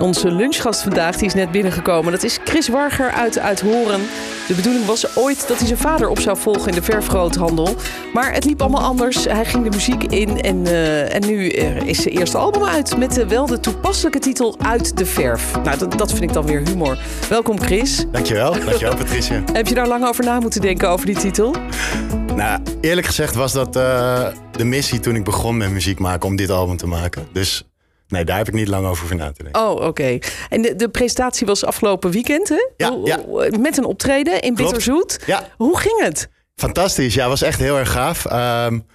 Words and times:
Onze 0.00 0.30
lunchgast 0.30 0.82
vandaag 0.82 1.16
die 1.16 1.26
is 1.26 1.34
net 1.34 1.50
binnengekomen. 1.50 2.12
Dat 2.12 2.22
is 2.22 2.38
Chris 2.44 2.68
Warger 2.68 3.10
uit 3.10 3.38
Uithoren. 3.38 4.00
De 4.48 4.54
bedoeling 4.54 4.84
was 4.84 5.16
ooit 5.16 5.48
dat 5.48 5.58
hij 5.58 5.66
zijn 5.66 5.78
vader 5.78 6.08
op 6.08 6.18
zou 6.18 6.36
volgen 6.38 6.68
in 6.68 6.74
de 6.74 6.82
verfgroothandel. 6.82 7.76
Maar 8.12 8.32
het 8.32 8.44
liep 8.44 8.60
allemaal 8.60 8.82
anders. 8.82 9.24
Hij 9.24 9.44
ging 9.44 9.64
de 9.64 9.70
muziek 9.70 10.02
in 10.02 10.40
en, 10.40 10.66
eh, 10.66 11.14
en 11.14 11.26
nu 11.26 11.48
eh, 11.48 11.76
is 11.76 12.02
zijn 12.02 12.14
eerste 12.14 12.38
album 12.38 12.64
uit... 12.64 12.96
met 12.96 13.14
de, 13.14 13.26
wel 13.26 13.46
de 13.46 13.60
toepasselijke 13.60 14.18
titel 14.18 14.56
Uit 14.58 14.96
de 14.96 15.06
verf. 15.06 15.52
Nou, 15.64 15.78
dat, 15.78 15.98
dat 15.98 16.10
vind 16.10 16.22
ik 16.22 16.32
dan 16.32 16.46
weer 16.46 16.62
humor. 16.68 16.98
Welkom 17.28 17.60
Chris. 17.60 18.04
Dankjewel, 18.12 18.52
dankjewel 18.52 18.96
Patricia. 18.96 19.42
Heb 19.52 19.66
je 19.66 19.74
daar 19.74 19.88
lang 19.88 20.06
over 20.06 20.24
na 20.24 20.40
moeten 20.40 20.60
denken 20.60 20.88
over 20.88 21.06
die 21.06 21.16
titel? 21.16 21.54
Nou, 22.34 22.60
eerlijk 22.80 23.06
gezegd 23.06 23.34
was 23.34 23.52
dat 23.52 23.76
uh, 23.76 24.26
de 24.50 24.64
missie 24.64 25.00
toen 25.00 25.14
ik 25.14 25.24
begon 25.24 25.56
met 25.56 25.70
muziek 25.70 25.98
maken 25.98 26.28
om 26.28 26.36
dit 26.36 26.50
album 26.50 26.76
te 26.76 26.86
maken. 26.86 27.26
Dus 27.32 27.69
nee, 28.10 28.24
daar 28.24 28.36
heb 28.36 28.48
ik 28.48 28.54
niet 28.54 28.68
lang 28.68 28.86
over 28.86 29.06
voor 29.06 29.16
na 29.16 29.32
te 29.32 29.42
denken. 29.42 29.62
Oh, 29.62 29.86
oké. 29.86 30.18
En 30.48 30.62
de, 30.62 30.76
de, 30.76 30.88
presentatie 30.88 31.46
was 31.46 31.64
afgelopen 31.64 32.10
weekend, 32.10 32.48
hè? 32.48 32.68
Ja, 32.76 32.98
ja. 33.04 33.20
Met 33.58 33.76
een 33.76 33.84
optreden 33.84 34.32
in 34.40 34.54
Klopt. 34.54 34.56
Bitterzoet. 34.56 35.18
Ja. 35.26 35.48
Hoe 35.56 35.78
ging 35.78 36.00
het? 36.02 36.28
Fantastisch, 36.54 37.14
ja, 37.14 37.28
was 37.28 37.42
echt 37.42 37.60
heel 37.60 37.78
erg 37.78 37.92
gaaf. 37.92 38.32
Um, 38.32 38.86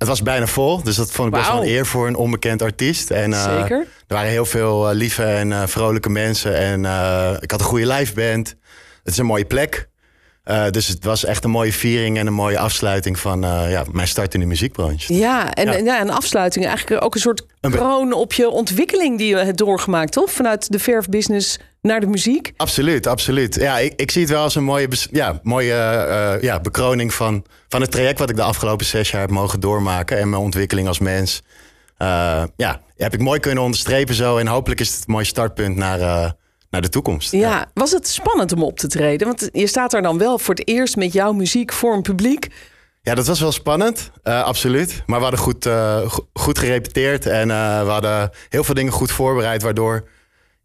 het 0.00 0.08
was 0.08 0.22
bijna 0.22 0.46
vol, 0.46 0.82
dus 0.82 0.96
dat 0.96 1.10
vond 1.10 1.28
ik 1.28 1.34
best 1.34 1.50
wel 1.50 1.62
een 1.62 1.68
eer 1.68 1.86
voor 1.86 2.06
een 2.06 2.14
onbekend 2.14 2.62
artiest. 2.62 3.10
En, 3.10 3.30
uh, 3.30 3.58
Zeker. 3.58 3.78
Er 3.78 4.14
waren 4.14 4.30
heel 4.30 4.44
veel 4.44 4.90
uh, 4.90 4.96
lieve 4.96 5.24
en 5.24 5.50
uh, 5.50 5.62
vrolijke 5.66 6.08
mensen 6.08 6.56
en 6.56 6.84
uh, 6.84 7.32
ik 7.40 7.50
had 7.50 7.60
een 7.60 7.66
goede 7.66 7.86
liveband. 7.86 8.48
Het 9.02 9.12
is 9.12 9.18
een 9.18 9.26
mooie 9.26 9.44
plek. 9.44 9.88
Uh, 10.44 10.68
dus 10.70 10.88
het 10.88 11.04
was 11.04 11.24
echt 11.24 11.44
een 11.44 11.50
mooie 11.50 11.72
viering 11.72 12.18
en 12.18 12.26
een 12.26 12.32
mooie 12.32 12.58
afsluiting 12.58 13.18
van 13.18 13.44
uh, 13.44 13.70
ja, 13.70 13.84
mijn 13.92 14.08
start 14.08 14.34
in 14.34 14.40
de 14.40 14.46
muziekbranche. 14.46 15.14
Ja, 15.14 15.52
en, 15.54 15.66
Ja. 15.66 15.74
en 15.74 15.84
ja, 15.84 16.00
een 16.00 16.10
afsluiting. 16.10 16.66
Eigenlijk 16.66 17.04
ook 17.04 17.14
een 17.14 17.20
soort 17.20 17.46
Een 17.60 17.70
kroon 17.70 18.12
op 18.12 18.32
je 18.32 18.48
ontwikkeling 18.48 19.18
die 19.18 19.28
je 19.28 19.36
hebt 19.36 19.58
doorgemaakt, 19.58 20.12
toch? 20.12 20.30
Vanuit 20.30 20.72
de 20.72 20.78
verfbusiness 20.78 21.58
naar 21.82 22.00
de 22.00 22.06
muziek. 22.06 22.52
Absoluut, 22.56 23.06
absoluut. 23.06 23.54
Ja, 23.54 23.78
ik, 23.78 23.92
ik 23.96 24.10
zie 24.10 24.22
het 24.22 24.30
wel 24.30 24.42
als 24.42 24.54
een 24.54 24.64
mooie, 24.64 24.88
ja, 25.10 25.40
mooie 25.42 26.04
uh, 26.08 26.42
ja, 26.42 26.60
bekroning 26.60 27.14
van, 27.14 27.44
van 27.68 27.80
het 27.80 27.90
traject 27.90 28.18
wat 28.18 28.30
ik 28.30 28.36
de 28.36 28.42
afgelopen 28.42 28.86
zes 28.86 29.10
jaar 29.10 29.20
heb 29.20 29.30
mogen 29.30 29.60
doormaken 29.60 30.18
en 30.18 30.30
mijn 30.30 30.42
ontwikkeling 30.42 30.88
als 30.88 30.98
mens. 30.98 31.42
Ja, 32.56 32.80
heb 32.96 33.14
ik 33.14 33.20
mooi 33.20 33.40
kunnen 33.40 33.62
onderstrepen 33.62 34.14
zo 34.14 34.36
en 34.36 34.46
hopelijk 34.46 34.80
is 34.80 34.88
het 34.88 34.98
een 34.98 35.12
mooi 35.12 35.24
startpunt 35.24 35.76
naar, 35.76 36.34
naar 36.70 36.80
de 36.80 36.88
toekomst. 36.88 37.32
Ja. 37.32 37.70
was 37.74 37.90
het 37.92 38.08
spannend 38.08 38.52
om 38.52 38.62
op 38.62 38.78
te 38.78 38.86
treden? 38.86 39.26
Want 39.26 39.48
je 39.52 39.66
staat 39.66 39.90
daar 39.90 40.02
dan 40.02 40.18
wel 40.18 40.38
voor 40.38 40.54
het 40.54 40.68
eerst 40.68 40.96
met 40.96 41.12
jouw 41.12 41.32
muziek 41.32 41.72
voor 41.72 41.94
een 41.94 42.02
publiek. 42.02 42.48
Ja, 43.02 43.14
dat 43.14 43.26
was 43.26 43.40
wel 43.40 43.52
spannend, 43.52 44.10
uh, 44.24 44.42
absoluut. 44.42 45.02
Maar 45.06 45.16
we 45.16 45.22
hadden 45.22 45.40
goed, 45.40 45.66
uh, 45.66 46.10
go- 46.10 46.28
goed 46.32 46.58
gerepeteerd 46.58 47.26
en 47.26 47.48
uh, 47.48 47.82
we 47.82 47.90
hadden 47.90 48.30
heel 48.48 48.64
veel 48.64 48.74
dingen 48.74 48.92
goed 48.92 49.10
voorbereid, 49.10 49.62
waardoor 49.62 50.08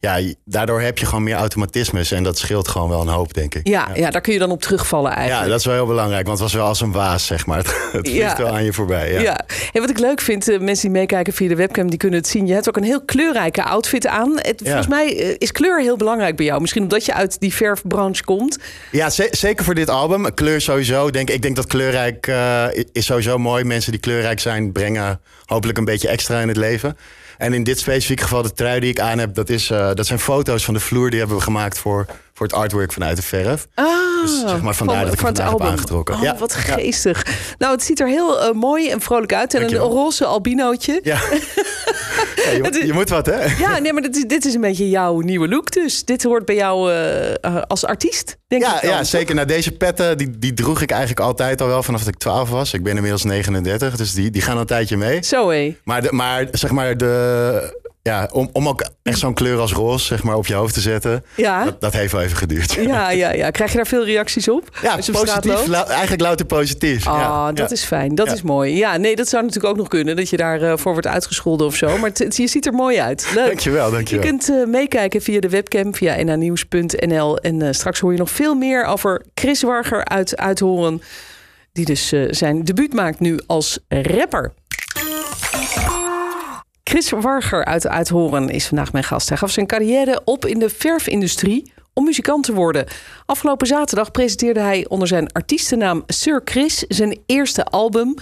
ja, 0.05 0.33
daardoor 0.45 0.81
heb 0.81 0.97
je 0.97 1.05
gewoon 1.05 1.23
meer 1.23 1.35
automatismes 1.35 2.11
en 2.11 2.23
dat 2.23 2.37
scheelt 2.37 2.67
gewoon 2.67 2.89
wel 2.89 3.01
een 3.01 3.07
hoop, 3.07 3.33
denk 3.33 3.55
ik. 3.55 3.67
Ja, 3.67 3.87
ja. 3.93 4.09
daar 4.11 4.21
kun 4.21 4.33
je 4.33 4.39
dan 4.39 4.51
op 4.51 4.61
terugvallen 4.61 5.11
Ja, 5.11 5.17
eigenlijk. 5.17 5.49
dat 5.49 5.59
is 5.59 5.65
wel 5.65 5.75
heel 5.75 5.85
belangrijk, 5.85 6.25
want 6.27 6.39
het 6.39 6.47
was 6.51 6.57
wel 6.59 6.67
als 6.67 6.81
een 6.81 6.91
waas, 6.91 7.25
zeg 7.25 7.45
maar. 7.45 7.57
Het, 7.57 7.73
het 7.91 8.07
Ja. 8.09 8.37
wel 8.37 8.47
aan 8.47 8.63
je 8.63 8.73
voorbij. 8.73 9.11
Ja. 9.13 9.19
Ja. 9.21 9.39
En 9.73 9.81
wat 9.81 9.89
ik 9.89 9.99
leuk 9.99 10.21
vind, 10.21 10.47
eh, 10.49 10.59
mensen 10.59 10.89
die 10.91 10.99
meekijken 10.99 11.33
via 11.33 11.47
de 11.47 11.55
webcam, 11.55 11.89
die 11.89 11.97
kunnen 11.99 12.19
het 12.19 12.27
zien. 12.27 12.47
Je 12.47 12.53
hebt 12.53 12.67
ook 12.69 12.77
een 12.77 12.83
heel 12.83 13.01
kleurrijke 13.05 13.63
outfit 13.63 14.07
aan. 14.07 14.31
Het, 14.35 14.59
Ja. 14.63 14.65
Volgens 14.65 14.87
mij 14.87 15.17
eh, 15.19 15.35
is 15.37 15.51
kleur 15.51 15.81
heel 15.81 15.97
belangrijk 15.97 16.35
bij 16.35 16.45
jou. 16.45 16.61
Misschien 16.61 16.81
omdat 16.83 17.05
je 17.05 17.13
uit 17.13 17.39
die 17.39 17.53
verfbranche 17.53 18.23
komt. 18.23 18.57
Ja, 18.91 19.09
ze- 19.09 19.27
zeker 19.31 19.65
voor 19.65 19.75
dit 19.75 19.89
album. 19.89 20.33
Kleur 20.33 20.61
sowieso. 20.61 21.09
Denk, 21.09 21.29
ik 21.29 21.41
denk 21.41 21.55
dat 21.55 21.67
kleurrijk 21.67 22.27
uh, 22.27 22.65
is 22.91 23.05
sowieso 23.05 23.37
mooi. 23.37 23.63
Mensen 23.63 23.91
die 23.91 23.99
kleurrijk 24.01 24.39
zijn, 24.39 24.71
brengen 24.71 25.19
hopelijk 25.45 25.77
een 25.77 25.85
beetje 25.85 26.07
extra 26.07 26.39
in 26.39 26.47
het 26.47 26.57
leven. 26.57 26.97
En 27.37 27.53
in 27.53 27.63
dit 27.63 27.79
specifieke 27.79 28.23
geval, 28.23 28.41
de 28.41 28.53
trui 28.53 28.79
die 28.79 28.89
ik 28.89 28.99
aan 28.99 29.17
heb, 29.19 29.35
dat, 29.35 29.49
is, 29.49 29.69
uh, 29.71 29.89
dat 29.93 30.05
zijn 30.05 30.19
foto's 30.19 30.65
van 30.65 30.73
de 30.73 30.79
vloer 30.79 31.09
die 31.09 31.19
hebben 31.19 31.37
we 31.37 31.43
gemaakt 31.43 31.77
voor, 31.77 32.05
voor 32.33 32.45
het 32.45 32.55
artwork 32.55 32.91
vanuit 32.93 33.15
de 33.15 33.21
verf. 33.23 33.67
Ah, 33.73 33.85
Dus 34.21 34.39
zeg 34.39 34.61
maar 34.61 34.75
vandaar 34.75 35.03
dat 35.05 35.13
ik 35.13 35.19
het 35.19 35.37
heb 35.37 35.61
aangetrokken. 35.61 36.15
Oh, 36.15 36.21
Ja, 36.21 36.37
wat 36.37 36.53
ja. 36.53 36.73
geestig. 36.73 37.25
Nou, 37.57 37.73
het 37.73 37.83
ziet 37.83 37.99
er 37.99 38.07
heel 38.07 38.47
uh, 38.47 38.51
mooi 38.53 38.89
en 38.89 39.01
vrolijk 39.01 39.33
uit. 39.33 39.53
En 39.53 39.61
een 39.63 39.75
roze 39.75 40.25
albinootje. 40.25 40.99
Ja. 41.03 41.19
ja 42.35 42.85
je, 42.85 42.93
moet 42.99 43.09
wat, 43.09 43.25
hè? 43.25 43.43
Ja, 43.57 43.77
nee, 43.79 43.93
maar 43.93 44.01
dit 44.01 44.15
is, 44.15 44.23
dit 44.25 44.45
is 44.45 44.53
een 44.53 44.61
beetje 44.61 44.89
jouw 44.89 45.19
nieuwe 45.19 45.47
look 45.47 45.71
dus. 45.71 46.05
Dit 46.05 46.23
hoort 46.23 46.45
bij 46.45 46.55
jou 46.55 46.91
uh, 46.91 47.29
uh, 47.29 47.61
als 47.67 47.85
artiest, 47.85 48.37
denk 48.47 48.61
Ja, 48.61 48.75
ik 48.75 48.81
dan, 48.81 48.89
ja 48.91 48.97
toch? 48.97 49.07
zeker. 49.07 49.35
Nou, 49.35 49.47
deze 49.47 49.71
petten 49.71 50.17
die, 50.17 50.39
die 50.39 50.53
droeg 50.53 50.81
ik 50.81 50.91
eigenlijk 50.91 51.19
altijd 51.19 51.61
al 51.61 51.67
wel 51.67 51.83
vanaf 51.83 51.99
dat 52.03 52.13
ik 52.13 52.19
12 52.19 52.49
was. 52.49 52.73
Ik 52.73 52.83
ben 52.83 52.95
inmiddels 52.95 53.23
39, 53.23 53.95
dus 53.95 54.13
die, 54.13 54.29
die 54.31 54.41
gaan 54.41 54.53
al 54.53 54.59
een 54.59 54.65
tijdje 54.65 54.97
mee. 54.97 55.23
Zo 55.23 55.49
hé. 55.49 55.75
Maar, 55.83 56.01
de, 56.01 56.11
maar 56.11 56.47
zeg 56.51 56.71
maar, 56.71 56.97
de, 56.97 57.83
ja, 58.09 58.29
om, 58.33 58.49
om 58.51 58.67
ook 58.67 58.85
echt 59.03 59.19
zo'n 59.19 59.33
kleur 59.33 59.59
als 59.59 59.73
roze 59.73 60.05
zeg 60.05 60.23
maar, 60.23 60.35
op 60.35 60.47
je 60.47 60.53
hoofd 60.53 60.73
te 60.73 60.81
zetten, 60.81 61.23
Ja. 61.35 61.63
dat, 61.63 61.81
dat 61.81 61.93
heeft 61.93 62.11
wel 62.11 62.21
even 62.21 62.37
geduurd. 62.37 62.73
Ja, 62.73 63.09
ja, 63.09 63.33
ja. 63.33 63.49
Krijg 63.49 63.69
je 63.71 63.75
daar 63.77 63.87
veel 63.87 64.05
reacties 64.05 64.49
op? 64.49 64.77
Ja, 64.81 64.97
je 65.05 65.11
positief. 65.11 65.71
eigenlijk 65.71 66.21
louter 66.21 66.45
positief. 66.45 67.07
Ah, 67.07 67.19
ja, 67.19 67.51
dat 67.51 67.69
ja. 67.69 67.75
is 67.75 67.83
fijn. 67.83 68.15
Dat 68.15 68.31
is 68.31 68.41
mooi. 68.41 68.75
Ja, 68.77 68.97
nee, 68.97 69.15
dat 69.15 69.27
zou 69.27 69.43
natuurlijk 69.43 69.73
ook 69.73 69.79
nog 69.79 69.87
kunnen. 69.87 70.15
Dat 70.15 70.29
je 70.29 70.37
daarvoor 70.37 70.79
voor 70.79 70.91
wordt 70.91 71.07
uitgescholden 71.07 71.67
of 71.67 71.75
zo. 71.75 71.97
Maar 71.97 72.11
je 72.29 72.47
ziet 72.47 72.65
er 72.65 72.73
mooi 72.73 72.99
uit. 72.99 73.31
Leuk. 73.35 73.45
Dankjewel, 73.45 73.85
Je 73.85 73.91
dankjewel. 73.91 74.25
kunt 74.25 74.49
eh, 74.49 74.65
meekijken 74.65 75.21
via 75.21 75.39
de 75.39 75.49
webcam, 75.49 75.95
via 75.95 76.15
nhnieuws.nl. 76.23 77.37
En 77.37 77.61
eh, 77.61 77.71
straks 77.71 77.99
hoor 77.99 78.11
je 78.11 78.17
nog 78.17 78.29
veel 78.31 78.55
meer 78.55 78.85
over 78.85 79.25
Chris 79.33 79.61
Warger 79.61 80.05
uit 80.05 80.37
Uithoren. 80.37 81.01
Die 81.73 81.85
dus 81.85 82.11
eh, 82.11 82.21
zijn 82.29 82.63
debuut 82.63 82.93
maakt 82.93 83.19
nu 83.19 83.39
als 83.47 83.79
rapper. 83.89 84.53
Chris 86.89 87.09
Warger 87.09 87.65
uit 87.65 87.87
Uithoren 87.87 88.49
is 88.49 88.67
vandaag 88.67 88.91
mijn 88.91 89.03
gast. 89.03 89.29
Hij 89.29 89.37
gaf 89.37 89.51
zijn 89.51 89.67
carrière 89.67 90.21
op 90.25 90.45
in 90.45 90.59
de 90.59 90.69
verfindustrie 90.69 91.71
om 91.93 92.03
muzikant 92.03 92.43
te 92.43 92.53
worden. 92.53 92.85
Afgelopen 93.25 93.67
zaterdag 93.67 94.11
presenteerde 94.11 94.59
hij 94.59 94.85
onder 94.87 95.07
zijn 95.07 95.31
artiestennaam 95.31 96.03
Sir 96.07 96.41
Chris 96.43 96.77
zijn 96.77 97.19
eerste 97.25 97.65
album. 97.65 98.15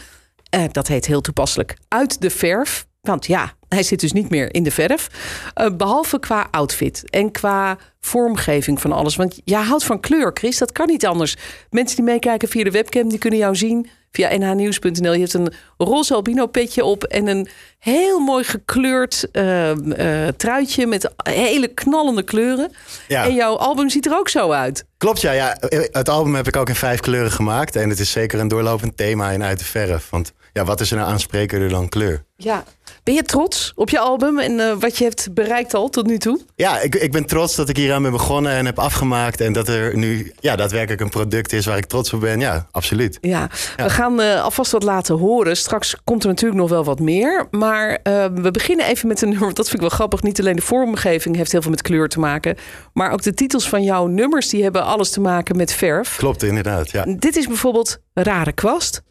Eh, 0.50 0.63
dat 0.72 0.88
heet 0.88 1.06
heel 1.06 1.22
toepasselijk 1.22 1.78
Uit 1.88 2.22
de 2.22 2.29
Verf. 2.29 2.85
Want 3.01 3.25
ja, 3.25 3.53
hij 3.68 3.84
zit 3.84 4.00
dus 4.00 4.13
niet 4.13 4.29
meer 4.29 4.53
in 4.53 4.63
de 4.63 4.72
verf. 4.72 5.09
Eh, 5.53 5.69
behalve 5.75 6.19
qua 6.19 6.47
outfit 6.51 7.09
en 7.09 7.31
qua 7.31 7.78
vormgeving 8.06 8.81
van 8.81 8.91
alles. 8.91 9.16
Want 9.16 9.41
jij 9.44 9.62
houdt 9.62 9.84
van 9.84 10.00
kleur, 10.00 10.31
Chris. 10.34 10.58
Dat 10.58 10.72
kan 10.72 10.88
niet 10.88 11.06
anders. 11.06 11.36
Mensen 11.69 11.96
die 11.96 12.06
meekijken 12.06 12.47
via 12.47 12.64
de 12.64 12.72
webcam, 12.72 13.09
die 13.09 13.18
kunnen 13.18 13.40
jou 13.40 13.56
zien 13.56 13.90
via 14.12 14.38
nhnieuws.nl. 14.38 15.14
Je 15.14 15.19
hebt 15.19 15.34
een 15.34 15.53
roze 15.78 16.13
albino 16.13 16.47
petje 16.47 16.84
op 16.84 17.03
en 17.03 17.28
een 17.28 17.47
heel 17.80 18.19
mooi 18.19 18.44
gekleurd 18.44 19.31
eh, 19.31 19.72
truitje 20.38 20.88
met 20.88 21.09
hele 21.24 21.68
knallende 21.68 22.24
kleuren. 22.24 22.72
Ja. 23.08 23.25
En 23.25 23.34
jouw 23.34 23.58
album 23.58 23.90
ziet 23.90 24.06
er 24.06 24.18
ook 24.18 24.30
zo 24.30 24.52
uit. 24.52 24.86
Klopt, 24.97 25.22
ja, 25.22 25.31
ja. 25.31 25.58
Het 25.92 26.09
album 26.09 26.36
heb 26.36 26.47
ik 26.47 26.56
ook 26.56 26.69
in 26.69 26.75
vijf 26.75 27.00
kleuren 27.00 27.31
gemaakt. 27.31 27.75
En 27.75 27.90
het 27.90 28.00
is 28.00 28.12
zeker 28.12 28.40
een 28.40 28.47
doorlopend 28.47 28.97
thema 28.97 29.31
in 29.31 29.44
Uit 29.44 29.59
de 29.59 29.66
Verf. 29.66 30.09
Want 30.09 30.34
ja, 30.53 30.63
wat 30.66 30.81
is 30.81 30.92
er 30.92 30.97
nou 30.97 31.09
aansprekender 31.09 31.69
dan 31.69 31.90
kleur? 31.90 32.24
Ja. 32.36 32.63
Ben 33.03 33.13
je 33.13 33.24
trots 33.24 33.72
op 33.75 33.90
je 33.90 34.00
album 34.00 34.40
en 34.40 34.59
eh, 34.59 34.75
wat 34.80 34.97
je 34.97 35.03
hebt 35.03 35.34
bereikt 35.34 35.74
al 35.74 35.90
tot 35.90 36.06
nu 36.06 36.18
toe? 36.18 36.40
Ja, 36.56 36.80
ik, 36.80 36.96
ik 36.96 37.12
ben 37.12 37.25
trots 37.25 37.56
dat 37.56 37.69
ik 37.69 37.78
hier 37.78 37.93
aan 37.94 38.02
ben 38.02 38.12
begonnen 38.12 38.52
en 38.52 38.66
heb 38.66 38.80
afgemaakt. 38.80 39.42
En 39.42 39.54
dat 39.54 39.68
er 39.68 39.98
nu 39.98 40.31
ja, 40.40 40.56
daadwerkelijk 40.56 41.02
een 41.02 41.09
product 41.09 41.54
is 41.54 41.66
waar 41.66 41.78
ik 41.78 41.86
trots 41.86 42.14
op 42.14 42.20
ben. 42.20 42.40
Ja, 42.40 42.68
absoluut. 42.72 43.18
Ja, 43.22 43.50
we 43.76 43.90
gaan 43.90 44.22
eh, 44.22 44.44
alvast 44.44 44.72
wat 44.72 44.84
laten 44.84 45.18
horen. 45.18 45.58
Straks 45.58 45.96
komt 46.04 46.24
er 46.24 46.30
natuurlijk 46.30 46.62
nog 46.62 46.70
wel 46.70 46.84
wat 46.84 47.00
meer. 47.00 47.48
Maar 47.52 48.00
eh, 48.04 48.26
we 48.34 48.52
beginnen 48.52 48.86
even 48.86 49.08
met 49.08 49.22
een 49.22 49.30
nummer. 49.30 49.54
Dat 49.54 49.70
vind 49.70 49.81
ik 49.81 49.88
wel 49.88 49.98
grappig. 49.98 50.22
Niet 50.22 50.40
alleen 50.40 50.56
de 50.56 50.62
vormgeving 50.62 51.36
heeft 51.36 51.52
heel 51.52 51.62
veel 51.62 51.72
met 51.72 51.81
kleur 51.81 52.09
te 52.09 52.20
maken. 52.20 52.58
Maar 52.94 53.12
ook 53.12 53.22
de 53.22 53.34
titels 53.34 53.70
van 53.70 53.84
jouw 53.84 54.08
nummers. 54.08 54.50
Die 54.50 54.64
hebben 54.64 54.84
alles 54.84 55.10
te 55.10 55.22
maken 55.22 55.58
met 55.58 55.74
verf. 55.74 56.16
Klopt, 56.16 56.44
inderdaad. 56.44 56.92
Ja. 56.92 57.06
Dit 57.18 57.36
is 57.36 57.48
bijvoorbeeld 57.48 57.98
Rare 58.14 58.51
Kwast. 58.51 59.01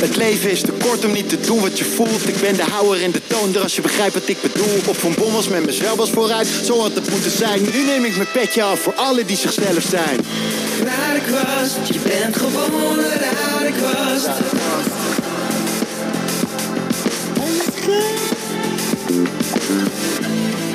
Het 0.00 0.16
leven 0.16 0.50
is 0.50 0.60
te 0.60 0.72
kort 0.72 1.04
om 1.04 1.12
niet 1.12 1.28
te 1.28 1.40
doen 1.40 1.60
wat 1.60 1.78
je 1.78 1.84
voelt. 1.84 2.28
Ik 2.28 2.40
ben 2.40 2.56
de 2.56 2.62
houwer 2.62 3.02
en 3.02 3.10
de 3.10 3.26
toonder 3.26 3.62
als 3.62 3.76
je 3.76 3.82
begrijpt 3.82 4.14
wat 4.14 4.28
ik 4.28 4.40
bedoel. 4.42 4.80
Op 4.86 4.96
van 4.96 5.14
bommels 5.18 5.48
met 5.48 5.66
mezelf 5.66 5.98
als 5.98 6.10
vooruit, 6.10 6.46
zo 6.64 6.80
had 6.80 6.94
het 6.94 7.10
moeten 7.10 7.30
zijn. 7.30 7.62
Nu 7.62 7.84
neem 7.84 8.04
ik 8.04 8.16
mijn 8.16 8.28
petje 8.32 8.62
af 8.62 8.80
voor 8.80 8.94
alle 8.94 9.24
die 9.24 9.36
zichzelf 9.36 9.82
zijn. 9.82 10.18
Rare 10.84 11.20
kwast, 11.20 11.78
je 11.84 11.98
bent 12.08 12.36
gewoon 12.36 12.98
een 12.98 13.18
rare 13.20 13.72
kwast. 13.72 14.28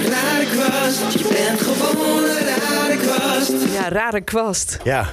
Rare 0.10 0.46
kwast, 0.46 1.14
je 1.20 1.28
bent 1.28 1.62
gewoon 1.62 2.24
een 2.24 2.46
rare 2.46 2.98
kwast. 2.98 3.52
Ja, 3.74 3.90
Rare 3.90 4.22
Kwast. 4.22 4.78
Ja, 4.84 5.10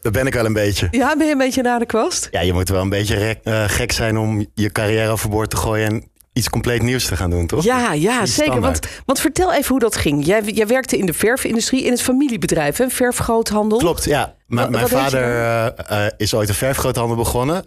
dat, 0.00 0.12
ben 0.12 0.26
ik 0.26 0.34
wel 0.34 0.44
een 0.44 0.52
beetje. 0.52 0.88
Ja, 0.90 1.16
ben 1.16 1.26
je 1.26 1.32
een 1.32 1.38
beetje 1.38 1.60
een 1.60 1.66
rare 1.66 1.86
kwast? 1.86 2.28
Ja, 2.30 2.40
je 2.40 2.52
moet 2.52 2.68
wel 2.68 2.80
een 2.82 2.88
beetje 2.88 3.14
rek- 3.16 3.40
eh, 3.44 3.64
gek 3.66 3.92
zijn 3.92 4.18
om 4.18 4.46
je 4.54 4.72
carrière 4.72 5.10
overboord 5.10 5.50
te 5.50 5.56
gooien 5.56 5.86
en 5.86 6.04
iets 6.32 6.48
compleet 6.50 6.82
nieuws 6.82 7.04
te 7.06 7.16
gaan 7.16 7.30
doen, 7.30 7.46
toch? 7.46 7.64
Ja, 7.64 7.92
ja 7.92 8.20
Niet 8.20 8.30
zeker. 8.30 8.60
Want, 8.60 8.80
want 9.06 9.20
vertel 9.20 9.52
even 9.52 9.68
hoe 9.68 9.78
dat 9.78 9.96
ging. 9.96 10.24
Jij, 10.26 10.42
jij 10.42 10.66
werkte 10.66 10.96
in 10.96 11.06
de 11.06 11.12
verfindustrie 11.12 11.84
in 11.84 11.90
het 11.90 12.02
familiebedrijf, 12.02 12.76
hè? 12.76 12.88
verfgroothandel. 12.88 13.78
Klopt, 13.78 14.04
ja. 14.04 14.34
Wat- 14.46 14.70
mijn 14.70 14.88
vader 14.88 15.22
eh, 15.22 16.06
eh, 16.06 16.12
is 16.16 16.34
ooit 16.34 16.48
een 16.48 16.54
verfgroothandel 16.54 17.16
begonnen. 17.16 17.62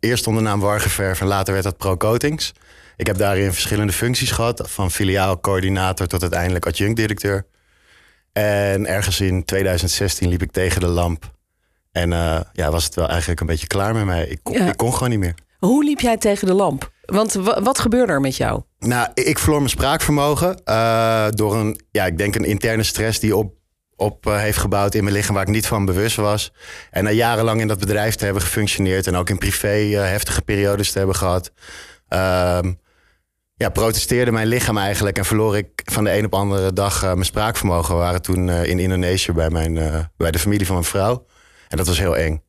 Eerst 0.00 0.26
onder 0.26 0.42
de 0.42 0.48
naam 0.48 0.60
Wargeverf 0.60 1.20
en 1.20 1.26
later 1.26 1.52
werd 1.52 1.64
dat 1.64 1.76
Pro 1.76 1.96
Coatings. 1.96 2.52
Ik 2.96 3.06
heb 3.06 3.18
daarin 3.18 3.52
verschillende 3.52 3.92
functies 3.92 4.30
gehad. 4.30 4.62
Van 4.70 4.90
filiaal, 4.90 5.40
coördinator 5.40 6.06
tot 6.06 6.22
uiteindelijk 6.22 6.66
adjunct-directeur. 6.66 7.46
En 8.32 8.86
ergens 8.86 9.20
in 9.20 9.44
2016 9.44 10.28
liep 10.28 10.42
ik 10.42 10.52
tegen 10.52 10.80
de 10.80 10.86
lamp. 10.86 11.30
En 12.00 12.12
eh, 12.12 12.40
ja, 12.52 12.70
was 12.70 12.84
het 12.84 12.94
wel 12.94 13.08
eigenlijk 13.08 13.40
een 13.40 13.46
beetje 13.46 13.66
klaar 13.66 13.94
met 13.94 14.04
mij. 14.04 14.26
Ik 14.26 14.38
kon, 14.42 14.54
Ja. 14.58 14.66
ik 14.66 14.76
kon 14.76 14.92
gewoon 14.92 15.10
niet 15.10 15.18
meer. 15.18 15.34
Hoe 15.58 15.84
liep 15.84 16.00
jij 16.00 16.16
tegen 16.16 16.46
de 16.46 16.52
lamp? 16.54 16.90
Want 17.04 17.32
wa- 17.32 17.62
wat 17.62 17.78
gebeurde 17.78 18.12
er 18.12 18.20
met 18.20 18.36
jou? 18.36 18.62
Nou, 18.78 19.08
ik 19.14 19.38
verloor 19.38 19.58
mijn 19.58 19.70
spraakvermogen 19.70 20.60
eh, 20.64 21.26
door 21.30 21.56
een, 21.56 21.80
ja, 21.90 22.06
ik 22.06 22.18
denk 22.18 22.34
een 22.34 22.44
interne 22.44 22.82
stress 22.82 23.20
die 23.20 23.36
op, 23.36 23.54
op 23.96 24.26
eh, 24.26 24.38
heeft 24.38 24.58
gebouwd 24.58 24.94
in 24.94 25.02
mijn 25.04 25.16
lichaam 25.16 25.34
waar 25.34 25.42
ik 25.46 25.52
niet 25.54 25.66
van 25.66 25.84
bewust 25.84 26.16
was. 26.16 26.52
En 26.90 27.04
na 27.04 27.10
jarenlang 27.10 27.60
in 27.60 27.68
dat 27.68 27.78
bedrijf 27.78 28.14
te 28.14 28.24
hebben 28.24 28.42
gefunctioneerd 28.42 29.06
en 29.06 29.16
ook 29.16 29.30
in 29.30 29.38
privé 29.38 29.68
heftige 29.96 30.42
periodes 30.42 30.92
te 30.92 30.98
hebben 30.98 31.16
gehad, 31.16 31.52
ehm, 32.08 32.72
ja, 33.54 33.68
protesteerde 33.68 34.30
mijn 34.30 34.46
lichaam 34.46 34.78
eigenlijk 34.78 35.18
en 35.18 35.24
verloor 35.24 35.56
ik 35.56 35.68
van 35.84 36.04
de 36.04 36.16
een 36.18 36.24
op 36.24 36.34
andere 36.34 36.72
dag 36.72 37.02
mijn 37.02 37.24
spraakvermogen. 37.24 37.94
We 37.94 38.00
waren 38.00 38.22
toen 38.22 38.48
in 38.50 38.78
Indonesië 38.78 39.32
bij, 39.32 39.50
mijn, 39.50 39.74
bij 40.16 40.30
de 40.30 40.38
familie 40.38 40.66
van 40.66 40.74
mijn 40.74 40.86
vrouw. 40.88 41.26
En 41.68 41.76
dat 41.76 41.86
was 41.86 41.98
heel 41.98 42.16
eng. 42.16 42.42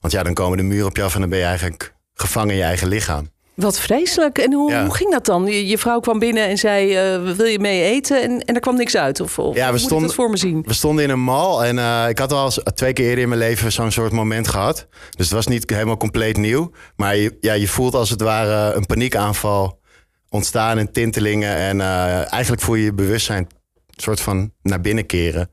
Want 0.00 0.12
ja, 0.12 0.22
dan 0.22 0.34
komen 0.34 0.56
de 0.58 0.62
muren 0.64 0.86
op 0.86 0.96
je 0.96 1.02
af 1.02 1.14
en 1.14 1.20
dan 1.20 1.28
ben 1.30 1.38
je 1.38 1.44
eigenlijk 1.44 1.94
gevangen 2.14 2.50
in 2.50 2.56
je 2.56 2.62
eigen 2.62 2.88
lichaam. 2.88 3.32
Wat 3.54 3.78
vreselijk. 3.80 4.38
En 4.38 4.52
hoe, 4.52 4.70
Ja. 4.70 4.84
hoe 4.84 4.94
ging 4.94 5.10
dat 5.10 5.24
dan? 5.24 5.44
Je, 5.46 5.66
je 5.66 5.78
vrouw 5.78 6.00
kwam 6.00 6.18
binnen 6.18 6.48
en 6.48 6.58
zei, 6.58 6.96
eh, 6.96 7.32
wil 7.36 7.46
je 7.46 7.58
mee 7.58 7.82
eten? 7.82 8.22
En, 8.22 8.40
en 8.40 8.54
er 8.54 8.60
kwam 8.60 8.76
niks 8.76 8.96
uit? 8.96 9.20
Of, 9.20 9.38
of 9.38 9.56
Ja, 9.56 9.72
we 9.72 9.78
stonden- 9.78 10.12
voor 10.12 10.30
me 10.30 10.36
zien? 10.36 10.62
We 10.66 10.72
stonden 10.72 11.04
in 11.04 11.10
een 11.10 11.22
mall 11.24 11.62
en 11.64 11.78
eh, 11.78 12.04
ik 12.08 12.18
had 12.18 12.32
al 12.32 12.50
twee 12.74 12.92
keer 12.92 13.04
eerder 13.08 13.22
in 13.22 13.28
mijn 13.28 13.40
leven 13.40 13.72
zo'n 13.72 13.90
soort 13.90 14.12
moment 14.12 14.48
gehad. 14.48 14.86
Dus 15.16 15.26
het 15.26 15.34
was 15.34 15.46
niet 15.46 15.70
helemaal 15.70 15.96
compleet 15.96 16.36
nieuw. 16.36 16.70
Maar 16.96 17.16
je, 17.16 17.36
ja, 17.40 17.52
je 17.52 17.68
voelt 17.68 17.94
als 17.94 18.10
het 18.10 18.20
ware 18.20 18.74
een 18.74 18.86
paniekaanval 18.86 19.80
ontstaan 20.28 20.78
en 20.78 20.92
tintelingen. 20.92 21.56
En 21.56 21.80
eh, 21.80 22.32
eigenlijk 22.32 22.62
voel 22.62 22.74
je 22.74 22.84
je 22.84 22.92
bewustzijn 22.94 23.46
een 23.86 24.02
soort 24.02 24.20
van 24.20 24.52
naar 24.62 24.80
binnen 24.80 25.06
keren. 25.06 25.50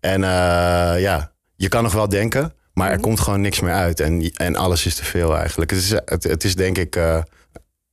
En 0.00 0.20
ja, 1.00 1.32
je 1.56 1.68
kan 1.68 1.82
nog 1.82 1.92
wel 1.92 2.08
denken, 2.08 2.52
maar 2.78 2.90
er 2.90 3.00
komt 3.00 3.20
gewoon 3.20 3.40
niks 3.40 3.60
meer 3.60 3.72
uit. 3.72 4.00
En, 4.00 4.30
en 4.34 4.56
alles 4.56 4.86
is 4.86 4.94
te 4.94 5.04
veel 5.04 5.36
eigenlijk. 5.36 5.70
Het 5.70 5.80
is, 5.80 5.90
het, 5.90 6.22
het 6.22 6.44
is 6.44 6.54
denk 6.54 6.78
ik 6.78 6.96
eh, 6.96 7.18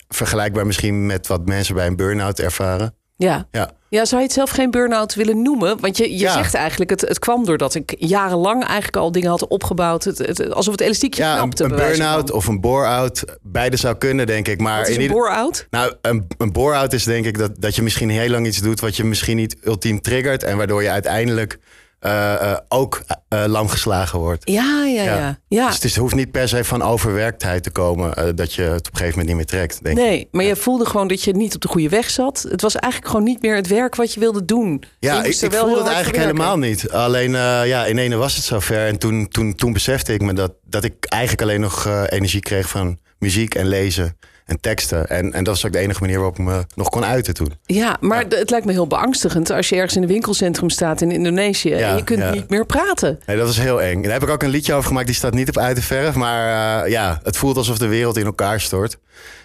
vergelijkbaar 0.08 0.66
misschien 0.66 1.06
met 1.06 1.28
wat 1.28 1.46
mensen 1.46 1.76
bij 1.76 1.88
een 1.88 1.96
burn-out 1.96 2.40
ervaren. 2.40 2.96
Ja. 3.18 3.48
Ja. 3.52 3.72
ja, 3.90 4.06
zou 4.06 4.22
je 4.22 4.28
het 4.28 4.36
zelf 4.36 4.50
geen 4.50 4.72
burn-out 4.72 5.14
willen 5.16 5.42
noemen? 5.42 5.80
Want 5.80 5.98
je, 5.98 6.12
je 6.12 6.18
Ja. 6.18 6.34
zegt 6.34 6.54
eigenlijk, 6.54 6.90
het, 6.90 7.02
het 7.02 7.20
kwam 7.20 7.46
doordat 7.46 7.76
ik 7.76 7.96
jarenlang 7.98 8.64
eigenlijk 8.64 8.96
al 8.98 9.12
dingen 9.12 9.30
had 9.30 9.48
opgebouwd. 9.48 10.04
Het, 10.04 10.18
het, 10.18 10.54
alsof 10.54 10.72
het 10.72 10.82
elastiekje 10.82 11.24
Ja, 11.24 11.32
een, 11.34 11.38
knapte. 11.40 11.64
een 11.64 11.76
wijze 11.76 11.98
burn-out 11.98 12.32
of 12.32 12.48
een 12.48 12.62
bore-out. 12.62 13.24
Beide 13.42 13.78
zou 13.78 13.96
kunnen, 13.96 14.26
denk 14.28 14.48
ik. 14.48 14.60
Maar 14.62 14.80
Wat 14.80 14.88
is 14.88 14.98
een 14.98 15.08
bore-out? 15.08 15.68
Nou, 15.70 15.94
een, 16.02 16.28
een 16.38 16.52
bore-out 16.52 16.94
is 16.94 17.04
denk 17.04 17.26
ik 17.26 17.38
dat, 17.38 17.52
dat 17.60 17.76
je 17.76 17.82
misschien 17.82 18.10
heel 18.10 18.30
lang 18.30 18.46
iets 18.48 18.58
doet 18.62 18.80
wat 18.80 18.96
je 18.96 19.04
misschien 19.04 19.38
niet 19.38 19.56
ultiem 19.64 20.02
triggert. 20.02 20.44
En 20.44 20.58
waardoor 20.58 20.84
je 20.84 20.90
uiteindelijk 20.90 21.60
eh, 22.06 22.52
eh, 22.52 22.58
ook 22.68 23.04
eh, 23.28 23.44
lam 23.48 23.68
geslagen 23.68 24.20
wordt. 24.20 24.50
Ja, 24.50 24.84
ja, 24.86 25.04
ja. 25.04 25.18
Ja. 25.18 25.40
ja. 25.48 25.66
Dus 25.66 25.76
het 25.76 25.84
is, 25.84 25.96
hoeft 25.96 26.16
niet 26.16 26.32
per 26.32 26.48
se 26.48 26.64
van 26.64 26.82
overwerktheid 26.82 27.64
te 27.64 27.72
komen 27.72 28.36
dat 28.36 28.54
je 28.54 28.62
het 28.62 28.88
op 28.88 28.94
een 28.94 28.98
gegeven 28.98 29.20
moment 29.20 29.28
niet 29.28 29.36
meer 29.36 29.46
trekt. 29.46 29.84
Denk 29.84 29.98
ik. 29.98 30.04
Nee, 30.04 30.28
maar 30.32 30.44
je 30.44 30.56
voelde 30.56 30.86
gewoon 30.86 31.08
dat 31.08 31.24
je 31.24 31.32
niet 31.32 31.56
op 31.56 31.62
de 31.62 31.68
goede 31.68 31.90
weg 31.90 32.10
zat. 32.10 32.46
Het 32.50 32.62
was 32.62 32.76
eigenlijk 32.76 33.12
gewoon 33.12 33.28
niet 33.28 33.42
meer 33.42 33.56
het 33.56 33.68
werk 33.68 33.96
wat 33.96 34.14
je 34.14 34.20
wilde 34.20 34.46
doen. 34.46 34.84
Ja, 35.00 35.24
ik, 35.24 35.36
voelde 35.36 35.78
het 35.78 35.88
eigenlijk 35.88 36.18
helemaal 36.18 36.58
niet. 36.58 36.90
Alleen 36.90 37.32
ja, 37.68 37.86
in 37.86 37.98
ene 37.98 38.16
was 38.16 38.36
het 38.36 38.44
zover. 38.44 38.88
En 38.88 38.98
toen, 38.98 39.28
toen, 39.28 39.56
toen 39.56 39.74
besefte 39.74 40.14
ik 40.14 40.22
me 40.22 40.34
dat, 40.34 40.54
dat 40.66 40.84
ik 40.84 41.06
eigenlijk 41.06 41.42
alleen 41.42 41.62
nog 41.62 41.88
energie 42.10 42.42
kreeg 42.42 42.70
van 42.70 43.00
muziek 43.20 43.56
en 43.56 43.68
lezen 43.68 44.18
en 44.46 44.60
teksten. 44.60 45.08
En, 45.08 45.34
en 45.34 45.44
dat 45.44 45.54
was 45.54 45.66
ook 45.66 45.72
de 45.72 45.80
enige 45.80 46.02
manier 46.02 46.16
waarop 46.16 46.40
ik 46.40 46.46
me 46.46 46.66
nog 46.76 46.90
kon 46.90 47.06
uiten 47.06 47.34
toen. 47.34 47.54
Ja, 47.66 47.98
maar 48.00 48.26
het 48.30 48.50
lijkt 48.50 48.66
me 48.66 48.72
heel 48.72 48.88
beangstigend 48.88 49.50
als 49.50 49.70
je 49.70 49.76
ergens 49.76 49.96
in 49.96 50.02
een 50.02 50.08
winkelcentrum 50.08 50.70
staat 50.70 51.02
in 51.02 51.12
Indonesië 51.12 51.72
en 51.72 51.96
je 51.96 52.04
kunt 52.04 52.20
ja. 52.20 52.32
niet 52.32 52.50
meer 52.50 52.66
praten. 52.66 53.20
Nee, 53.26 53.38
dat 53.38 53.50
is 53.50 53.58
heel 53.58 53.82
eng. 53.82 54.02
Daar 54.02 54.12
heb 54.12 54.24
ik 54.24 54.30
ook 54.30 54.44
een 54.44 54.50
liedje 54.50 54.74
over 54.74 54.88
gemaakt. 54.88 55.06
Die 55.08 55.16
staat 55.16 55.34
niet 55.34 55.50
op 55.50 55.58
uit 55.58 55.76
de 55.76 55.82
verf. 55.82 56.16
Maar 56.16 56.84
eh, 56.84 56.92
ja, 56.92 57.20
het 57.24 57.38
voelt 57.38 57.58
alsof 57.58 57.78
de 57.78 57.88
wereld 57.88 58.18
in 58.18 58.26
elkaar 58.26 58.62
stort. 58.62 58.98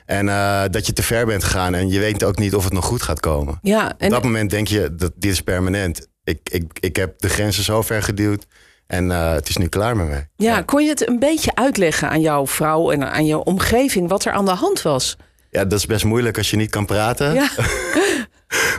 En 0.07 0.29
eh, 0.29 0.63
dat 0.71 0.87
je 0.87 0.93
te 0.93 1.03
ver 1.03 1.27
bent 1.27 1.45
gegaan. 1.45 1.75
En 1.75 1.91
je 1.91 1.99
weet 1.99 2.25
ook 2.25 2.39
niet 2.39 2.55
of 2.55 2.65
het 2.65 2.73
nog 2.73 2.85
goed 2.85 3.03
gaat 3.03 3.21
komen. 3.21 3.59
Ja, 3.63 3.87
Op 3.87 4.01
en 4.01 4.11
dat 4.11 4.23
moment 4.23 4.51
denk 4.51 4.69
je, 4.69 4.95
dat 4.95 5.13
dit 5.17 5.33
is 5.33 5.41
permanent. 5.41 6.09
Ik, 6.25 6.41
ik, 6.51 6.65
ik 6.81 6.97
heb 6.97 7.19
de 7.19 7.29
grenzen 7.29 7.65
zo 7.65 7.83
ver 7.83 8.03
geduwd. 8.03 8.47
En 8.91 9.11
eh, 9.11 9.33
het 9.33 9.49
is 9.49 9.57
nu 9.57 9.67
klaar 9.69 9.97
met 9.97 10.09
mij. 10.09 10.29
ja, 10.37 10.63
kon 10.63 10.83
je 10.83 10.89
het 10.89 11.09
een 11.09 11.19
beetje 11.19 11.55
uitleggen 11.55 12.11
aan 12.11 12.21
jouw 12.21 12.47
vrouw 12.47 12.91
en 12.91 13.11
aan 13.13 13.27
jouw 13.27 13.41
omgeving 13.41 14.09
wat 14.09 14.25
er 14.25 14.33
aan 14.33 14.45
de 14.45 14.51
hand 14.51 14.83
was? 14.83 15.17
Ja, 15.51 15.65
dat 15.65 15.79
is 15.79 15.87
best 15.87 16.05
moeilijk 16.05 16.37
als 16.37 16.51
je 16.51 16.57
niet 16.57 16.71
kan 16.71 16.87
praten. 16.87 17.35
Ja, 17.35 17.49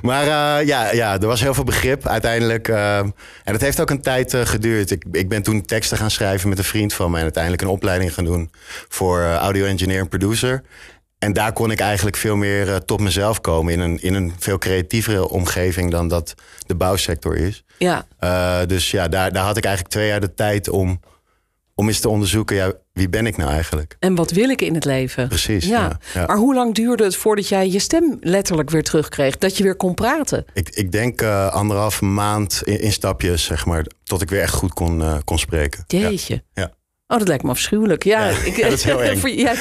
Maar 0.01 0.21
eh, 0.23 0.67
ja, 0.67 0.91
ja, 0.91 1.19
er 1.19 1.27
was 1.27 1.41
heel 1.41 1.53
veel 1.53 1.63
begrip 1.63 2.07
uiteindelijk. 2.07 2.67
eh, 2.67 2.97
en 2.97 3.13
het 3.43 3.61
heeft 3.61 3.79
ook 3.81 3.89
een 3.89 4.01
tijd 4.01 4.35
geduurd. 4.35 4.91
Ik, 4.91 5.03
ik 5.11 5.29
ben 5.29 5.43
toen 5.43 5.61
teksten 5.65 5.97
gaan 5.97 6.11
schrijven 6.11 6.49
met 6.49 6.57
een 6.57 6.63
vriend 6.63 6.93
van 6.93 7.11
me. 7.11 7.17
En 7.17 7.23
uiteindelijk 7.23 7.63
een 7.63 7.69
opleiding 7.69 8.13
gaan 8.13 8.25
doen 8.25 8.51
voor 8.87 9.23
audio 9.33 9.65
engineer 9.65 9.99
en 9.99 10.09
producer. 10.09 10.61
En 11.23 11.33
daar 11.33 11.53
kon 11.53 11.71
ik 11.71 11.79
eigenlijk 11.79 12.17
veel 12.17 12.35
meer 12.35 12.69
eh, 12.69 12.75
tot 12.75 12.99
mezelf 12.99 13.41
komen. 13.41 13.73
In 13.73 13.79
een, 13.79 14.01
in 14.01 14.13
een 14.13 14.33
veel 14.39 14.57
creatievere 14.57 15.29
omgeving 15.29 15.91
dan 15.91 16.07
dat 16.07 16.33
de 16.65 16.75
bouwsector 16.75 17.37
is. 17.37 17.63
ja. 17.77 18.05
Eh, 18.19 18.59
dus 18.67 18.91
ja, 18.91 19.07
daar, 19.07 19.31
daar 19.31 19.43
had 19.43 19.57
ik 19.57 19.63
eigenlijk 19.65 19.93
twee 19.93 20.07
jaar 20.07 20.19
de 20.19 20.33
tijd 20.33 20.69
om, 20.69 20.99
om 21.75 21.87
eens 21.87 21.99
te 21.99 22.09
onderzoeken. 22.09 22.55
Ja, 22.55 22.73
wie 22.93 23.09
ben 23.09 23.25
ik 23.25 23.37
nou 23.37 23.51
eigenlijk? 23.51 23.95
En 23.99 24.15
wat 24.15 24.31
wil 24.31 24.49
ik 24.49 24.61
in 24.61 24.73
het 24.73 24.85
leven? 24.85 25.27
Precies, 25.27 25.65
Ja. 25.65 25.79
ja, 25.79 25.99
ja. 26.13 26.25
Maar 26.25 26.37
hoe 26.37 26.53
lang 26.53 26.75
duurde 26.75 27.03
het 27.03 27.15
voordat 27.15 27.47
jij 27.47 27.69
je 27.69 27.79
stem 27.79 28.17
letterlijk 28.21 28.69
weer 28.69 28.83
terugkreeg? 28.83 29.37
Dat 29.37 29.57
je 29.57 29.63
weer 29.63 29.75
kon 29.75 29.93
praten? 29.93 30.45
Ik, 30.53 30.69
ik 30.69 30.91
denk 30.91 31.21
eh 31.21 31.47
anderhalve 31.47 32.05
maand 32.05 32.61
in, 32.63 32.81
in 32.81 32.91
stapjes, 32.91 33.43
zeg 33.43 33.65
maar, 33.65 33.85
tot 34.03 34.21
ik 34.21 34.29
weer 34.29 34.41
echt 34.41 34.53
goed 34.53 34.73
kon, 34.73 35.21
kon 35.23 35.39
spreken. 35.39 35.83
Ja. 35.87 35.99
Jeetje. 35.99 36.43
Ja. 36.53 36.71
Oh, 37.11 37.17
dat 37.17 37.27
lijkt 37.27 37.43
me 37.43 37.49
afschuwelijk. 37.49 38.03
Ja, 38.03 38.27
Ja, 38.29 38.37
ik, 38.43 38.61
dat 38.63 38.71
is 38.71 38.83
heel 38.83 39.03
eng. 39.03 39.19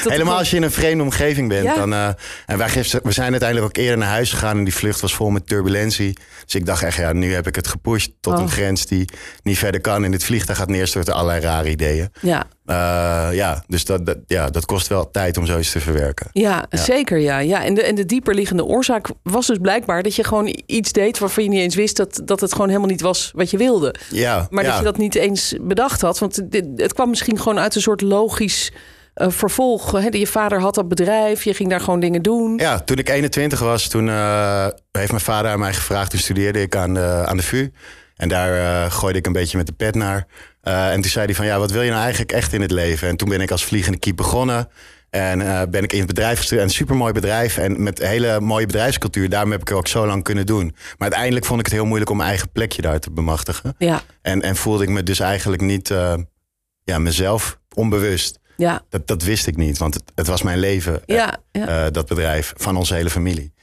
Helemaal 0.09 0.37
als 0.37 0.49
je 0.49 0.55
in 0.55 0.63
een 0.63 0.71
vreemde 0.71 1.03
omgeving 1.03 1.49
bent. 1.49 1.63
Ja. 1.63 1.75
Dan, 1.75 1.93
eh, 1.93 2.07
en 2.45 2.57
wij, 2.57 2.69
geven- 2.69 2.99
we 3.03 3.11
zijn 3.11 3.31
uiteindelijk 3.31 3.67
ook 3.69 3.83
eerder 3.83 3.97
naar 3.97 4.09
huis 4.09 4.31
gegaan 4.31 4.57
en 4.57 4.63
die 4.63 4.73
vlucht 4.75 4.99
was 5.01 5.13
vol 5.15 5.29
met 5.29 5.47
turbulentie. 5.47 6.17
Dus 6.45 6.55
ik 6.55 6.65
dacht 6.65 6.83
echt, 6.83 6.97
ja, 6.97 7.13
nu 7.13 7.33
heb 7.33 7.47
ik 7.47 7.55
het 7.55 7.67
gepusht 7.67 8.11
tot 8.21 8.33
Oh. 8.33 8.41
een 8.41 8.49
grens 8.49 8.85
die 8.85 9.09
niet 9.43 9.57
verder 9.57 9.81
kan. 9.81 10.03
En 10.03 10.11
dit 10.11 10.23
vliegtuig 10.23 10.57
gaat 10.57 10.69
neerstorten, 10.69 11.13
allerlei 11.13 11.41
rare 11.41 11.69
ideeën. 11.69 12.09
Ja, 12.21 12.43
Eh, 12.65 13.29
ja, 13.31 13.63
dus 13.67 13.85
dat, 13.85 14.05
dat, 14.05 14.17
ja, 14.27 14.49
dat 14.49 14.65
kost 14.65 14.87
wel 14.87 15.11
tijd 15.11 15.37
om 15.37 15.45
zoiets 15.45 15.71
te 15.71 15.79
verwerken. 15.79 16.27
ja, 16.31 16.65
zeker 16.69 17.17
ja. 17.17 17.37
ja. 17.39 17.63
En, 17.63 17.73
de, 17.73 17.83
en 17.83 17.95
de 17.95 18.05
dieperliggende 18.05 18.65
oorzaak 18.65 19.09
was 19.23 19.47
dus 19.47 19.57
blijkbaar 19.57 20.03
dat 20.03 20.15
je 20.15 20.23
gewoon 20.23 20.59
iets 20.65 20.91
deed 20.91 21.19
waarvan 21.19 21.43
je 21.43 21.49
niet 21.49 21.59
eens 21.59 21.75
wist 21.75 21.97
dat, 21.97 22.21
dat 22.25 22.39
het 22.41 22.51
gewoon 22.51 22.67
helemaal 22.67 22.89
niet 22.89 23.01
was 23.01 23.31
wat 23.35 23.51
je 23.51 23.57
wilde. 23.57 23.95
Ja, 24.09 24.47
Maar 24.49 24.63
ja. 24.63 24.69
dat 24.69 24.79
je 24.79 24.85
dat 24.85 24.97
niet 24.97 25.15
eens 25.15 25.55
bedacht 25.61 26.01
had. 26.01 26.19
Want 26.19 26.51
dit, 26.51 26.65
het 26.75 26.93
kwam 26.93 27.09
misschien 27.09 27.37
gewoon 27.37 27.59
uit 27.59 27.75
een 27.75 27.81
soort 27.81 28.01
logisch 28.01 28.71
eh, 29.13 29.29
vervolg. 29.29 29.91
Hè? 29.91 30.07
Je 30.11 30.27
vader 30.27 30.59
had 30.61 30.75
dat 30.75 30.87
bedrijf, 30.87 31.43
je 31.43 31.53
ging 31.53 31.69
daar 31.69 31.81
gewoon 31.81 31.99
dingen 31.99 32.21
doen. 32.21 32.57
Ja, 32.57 32.79
toen 32.79 32.97
ik 32.97 33.09
21 33.09 33.59
was, 33.59 33.87
toen 33.87 34.09
eh, 34.09 34.67
heeft 34.91 35.11
mijn 35.11 35.23
vader 35.23 35.51
aan 35.51 35.59
mij 35.59 35.73
gevraagd. 35.73 36.11
Toen 36.11 36.19
studeerde 36.19 36.61
ik 36.61 36.75
aan 36.75 36.93
de, 36.93 37.23
aan 37.25 37.37
de 37.37 37.43
VU. 37.43 37.71
En 38.15 38.29
daar 38.29 38.91
gooide 38.91 39.19
ik 39.19 39.25
een 39.25 39.33
beetje 39.33 39.57
met 39.57 39.67
de 39.67 39.73
pet 39.73 39.95
naar. 39.95 40.27
Eh, 40.61 40.91
en 40.91 41.01
toen 41.01 41.11
zei 41.11 41.25
hij 41.25 41.35
van, 41.35 41.45
ja, 41.45 41.59
wat 41.59 41.71
wil 41.71 41.81
je 41.81 41.89
nou 41.89 42.01
eigenlijk 42.01 42.31
echt 42.31 42.53
in 42.53 42.61
het 42.61 42.71
leven? 42.71 43.07
En 43.07 43.17
toen 43.17 43.29
ben 43.29 43.41
ik 43.41 43.51
als 43.51 43.65
vliegende 43.65 43.99
kiep 43.99 44.15
begonnen. 44.15 44.69
En 45.09 45.41
eh, 45.41 45.61
ben 45.69 45.83
ik 45.83 45.91
in 45.91 45.97
het 45.97 46.07
bedrijf 46.07 46.37
gestuurd. 46.37 46.61
Een 46.61 46.69
supermooi 46.69 47.13
bedrijf. 47.13 47.57
En 47.57 47.83
met 47.83 48.01
een 48.01 48.07
hele 48.07 48.39
mooie 48.39 48.65
bedrijfscultuur. 48.65 49.29
Daarom 49.29 49.51
heb 49.51 49.61
ik 49.61 49.67
het 49.67 49.77
ook 49.77 49.87
zo 49.87 50.05
lang 50.07 50.23
kunnen 50.23 50.45
doen. 50.45 50.63
Maar 50.65 50.95
uiteindelijk 50.97 51.45
vond 51.45 51.59
ik 51.59 51.65
het 51.65 51.75
heel 51.75 51.85
moeilijk 51.85 52.09
om 52.09 52.17
mijn 52.17 52.29
eigen 52.29 52.49
plekje 52.51 52.81
daar 52.81 52.99
te 52.99 53.11
bemachtigen. 53.11 53.75
Ja, 53.77 54.01
En, 54.21 54.41
en 54.41 54.55
voelde 54.55 54.83
ik 54.83 54.89
me 54.89 55.03
dus 55.03 55.19
eigenlijk 55.19 55.61
niet 55.61 55.91
eh, 55.91 56.13
ja, 56.83 56.97
mezelf 56.99 57.59
onbewust. 57.73 58.39
ja, 58.57 58.81
Dat, 58.89 59.07
dat 59.07 59.23
wist 59.23 59.47
ik 59.47 59.57
niet, 59.57 59.77
want 59.77 59.93
het, 59.93 60.03
het 60.15 60.27
was 60.27 60.41
mijn 60.41 60.59
leven. 60.59 61.01
ja. 61.05 61.37
ja. 61.51 61.89
dat 61.89 62.07
bedrijf, 62.07 62.53
van 62.57 62.77
onze 62.77 62.93
hele 62.93 63.09
familie. 63.09 63.53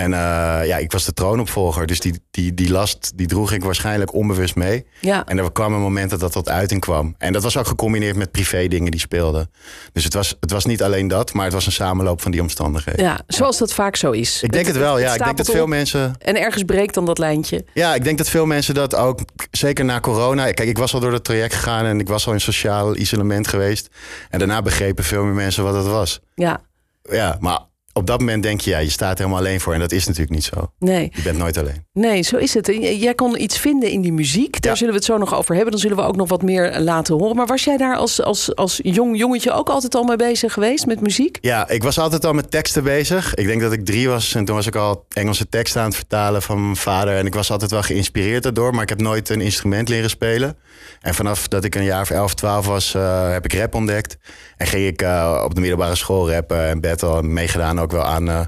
En 0.00 0.12
eh, 0.12 0.66
ja, 0.66 0.76
ik 0.76 0.92
was 0.92 1.04
de 1.04 1.12
troonopvolger, 1.12 1.86
dus 1.86 2.00
die, 2.00 2.22
die, 2.30 2.54
die 2.54 2.70
last 2.70 3.12
die 3.14 3.26
droeg 3.26 3.52
ik 3.52 3.64
waarschijnlijk 3.64 4.14
onbewust 4.14 4.54
mee. 4.54 4.86
ja. 5.00 5.26
En 5.26 5.38
er 5.38 5.52
kwam 5.52 5.72
een 5.72 5.80
moment 5.80 6.10
dat 6.10 6.32
dat 6.32 6.48
uiting 6.48 6.80
kwam. 6.80 7.14
En 7.18 7.32
dat 7.32 7.42
was 7.42 7.56
ook 7.56 7.66
gecombineerd 7.66 8.16
met 8.16 8.30
privé 8.30 8.68
dingen 8.68 8.90
die 8.90 9.00
speelden. 9.00 9.50
Dus 9.92 10.04
het 10.04 10.14
was, 10.14 10.36
het 10.40 10.50
was 10.50 10.64
niet 10.64 10.82
alleen 10.82 11.08
dat, 11.08 11.32
maar 11.32 11.44
het 11.44 11.52
was 11.54 11.66
een 11.66 11.72
samenloop 11.72 12.20
van 12.20 12.30
die 12.30 12.40
omstandigheden. 12.40 13.04
Ja, 13.04 13.20
zoals 13.26 13.58
dat 13.58 13.72
vaak 13.72 13.96
zo 13.96 14.10
is. 14.10 14.42
Ik 14.42 14.52
denk 14.52 14.66
het 14.66 14.76
wel, 14.76 14.98
ja. 14.98 15.14
Ik 15.14 15.24
denk 15.24 15.36
dat 15.36 15.50
veel 15.50 15.66
mensen. 15.66 16.14
En 16.18 16.40
ergens 16.40 16.62
breekt 16.64 16.94
dan 16.94 17.04
dat 17.04 17.18
lijntje. 17.18 17.64
Ja, 17.74 17.94
ik 17.94 18.04
denk 18.04 18.18
dat 18.18 18.28
veel 18.28 18.46
mensen 18.46 18.74
dat 18.74 18.94
ook, 18.94 19.20
zeker 19.50 19.84
na 19.84 20.00
corona. 20.00 20.52
Kijk, 20.52 20.68
ik 20.68 20.78
was 20.78 20.94
al 20.94 21.00
door 21.00 21.12
het 21.12 21.24
traject 21.24 21.54
gegaan 21.54 21.84
en 21.84 22.00
ik 22.00 22.08
was 22.08 22.26
al 22.26 22.32
in 22.32 22.40
sociaal 22.40 22.96
isolement 22.96 23.48
geweest. 23.48 23.88
En 24.30 24.38
daarna 24.38 24.62
begrepen 24.62 25.04
veel 25.04 25.24
meer 25.24 25.34
mensen 25.34 25.64
wat 25.64 25.74
het 25.74 25.86
was. 25.86 26.20
Ja, 26.34 26.60
Ja, 27.02 27.36
maar 27.40 27.68
op 27.92 28.06
dat 28.06 28.18
moment 28.18 28.42
denk 28.42 28.60
je, 28.60 28.70
ja, 28.70 28.78
je 28.78 28.90
staat 28.90 29.10
er 29.12 29.24
helemaal 29.24 29.38
alleen 29.38 29.60
voor. 29.60 29.74
En 29.74 29.80
dat 29.80 29.92
is 29.92 30.06
natuurlijk 30.06 30.34
niet 30.34 30.44
zo. 30.44 30.72
Nee. 30.78 31.10
Je 31.14 31.22
bent 31.22 31.38
nooit 31.38 31.56
alleen. 31.58 31.84
Nee, 31.92 32.22
zo 32.22 32.36
is 32.36 32.54
het. 32.54 32.66
Jij 32.80 33.14
kon 33.14 33.42
iets 33.42 33.58
vinden 33.58 33.90
in 33.90 34.00
die 34.00 34.12
muziek. 34.12 34.60
Daar 34.62 34.72
Ja. 34.72 34.78
zullen 34.78 34.92
we 34.92 34.98
het 34.98 35.08
zo 35.08 35.18
nog 35.18 35.34
over 35.34 35.54
hebben. 35.54 35.70
Dan 35.72 35.80
zullen 35.80 35.96
we 35.96 36.02
ook 36.02 36.16
nog 36.16 36.28
wat 36.28 36.42
meer 36.42 36.78
laten 36.80 37.14
horen. 37.14 37.36
Maar 37.36 37.46
was 37.46 37.64
jij 37.64 37.76
daar 37.76 37.96
als, 37.96 38.22
als, 38.22 38.54
als 38.56 38.80
jong 38.82 39.18
jongetje 39.18 39.52
ook 39.52 39.68
altijd 39.68 39.94
al 39.94 40.04
mee 40.04 40.16
bezig 40.16 40.52
geweest 40.52 40.86
met 40.86 41.00
muziek? 41.00 41.38
Ja, 41.40 41.68
ik 41.68 41.82
was 41.82 41.98
altijd 41.98 42.24
al 42.24 42.32
met 42.32 42.50
teksten 42.50 42.82
bezig. 42.84 43.34
Ik 43.34 43.46
denk 43.46 43.60
dat 43.60 43.72
ik 43.72 43.84
drie 43.84 44.08
was 44.08 44.34
en 44.34 44.44
toen 44.44 44.56
was 44.56 44.66
ik 44.66 44.74
al 44.76 45.04
Engelse 45.08 45.48
teksten 45.48 45.80
aan 45.80 45.86
het 45.86 45.96
vertalen 45.96 46.42
van 46.42 46.62
mijn 46.62 46.76
vader. 46.76 47.16
En 47.16 47.26
ik 47.26 47.34
was 47.34 47.50
altijd 47.50 47.70
wel 47.70 47.82
geïnspireerd 47.82 48.42
daardoor, 48.42 48.72
maar 48.72 48.82
ik 48.82 48.88
heb 48.88 49.00
nooit 49.00 49.28
een 49.28 49.40
instrument 49.40 49.88
leren 49.88 50.10
spelen. 50.10 50.56
En 51.00 51.14
vanaf 51.14 51.48
dat 51.48 51.64
ik 51.64 51.74
een 51.74 51.84
jaar 51.84 52.00
of 52.02 52.10
11, 52.10 52.34
12 52.34 52.66
was, 52.66 52.94
eh, 52.94 53.30
heb 53.32 53.44
ik 53.44 53.54
rap 53.54 53.74
ontdekt. 53.74 54.16
En 54.56 54.66
ging 54.66 54.86
ik 54.86 55.02
eh, 55.02 55.42
op 55.44 55.54
de 55.54 55.60
middelbare 55.60 55.94
school 55.94 56.30
rappen 56.32 56.68
en 56.68 56.80
battle. 56.80 57.18
En 57.18 57.32
meegedaan 57.32 57.79
ook 57.80 57.92
wel 57.92 58.04
aan 58.04 58.30
eh 58.30 58.44